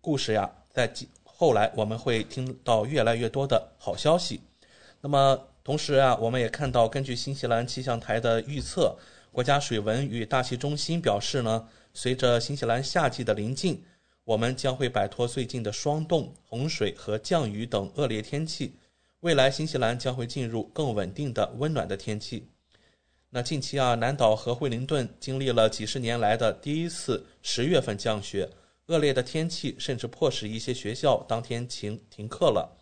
[0.01, 0.91] 故事呀，在
[1.23, 4.41] 后来我们会听到越来越多的好消息。
[5.01, 8.97] 那么同时啊，我们也看到，根据新西兰气象台的预测，
[9.31, 13.83] 国家水文与大气中心表示呢，随着新西兰夏季的临近，
[14.23, 18.73] 我们将会摆脱最近的霜冻、洪水和降雨等恶劣天气，
[19.19, 22.47] 未来新西兰将会进入更稳定的温暖的天气。
[23.33, 28.49] 那近期啊，南岛和惠灵顿经历了几十年来的第一次十月份降雪，
[28.87, 32.77] 恶劣的天气甚至迫使一些学校当天停停课了。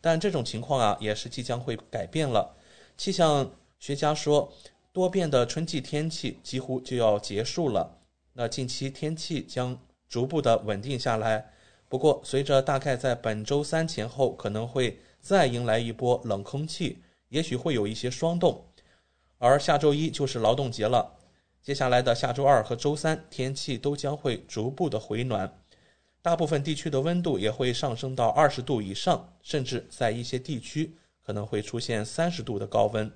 [0.00, 2.56] 但这种情况啊，也是即将会改变了。
[2.96, 4.50] 气象学家说，
[4.90, 7.98] 多变的春季天气几乎就要结束了。
[8.32, 9.78] 那近期天气将
[10.08, 11.52] 逐步的稳定下来。
[11.90, 18.64] 不过，随着大概在本周三前后可能会再迎来一波冷空气，也许会有一些霜冻。
[19.42, 21.16] 而下周一就是劳动节了，
[21.62, 25.50] 接下来的下周二和周三天气都将会逐步的回暖，
[26.20, 30.94] 大部分地区的温度也会上升到二十度以上，甚至在一些地区
[31.24, 33.10] 可能会出现三十度的高温。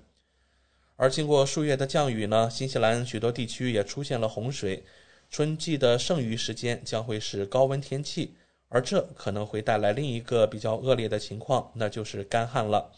[0.97, 4.83] 而经过数月的降雨呢，新西兰许多地区也出现了洪水，
[5.29, 8.35] 春季的剩余时间将会是高温天气，
[8.71, 12.91] 而这可能会带来另一个比较恶劣的情况，那就是干旱了。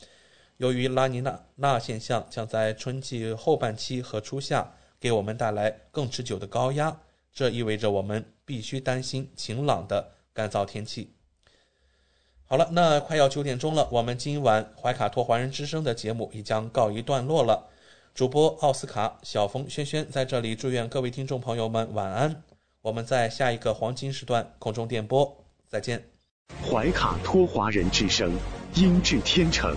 [0.58, 6.96] 由于拉尼娜娜现象将在春季后半期和初夏给我们带来更持久的高压，
[7.32, 11.12] 这意味着我们必须担心晴朗的干燥天气。
[12.46, 17.68] 好了，那快要九点钟了，我们今晚怀卡托华人之声的节目也将告一段落了。
[18.14, 22.42] 主播奥斯卡、小峰、轩轩在这里祝愿各位听众朋友们晚安。
[22.80, 26.08] 我们在下一个黄金时段空中电波再见。
[26.64, 28.32] 怀卡托华人之声，
[28.74, 29.76] 音质天成。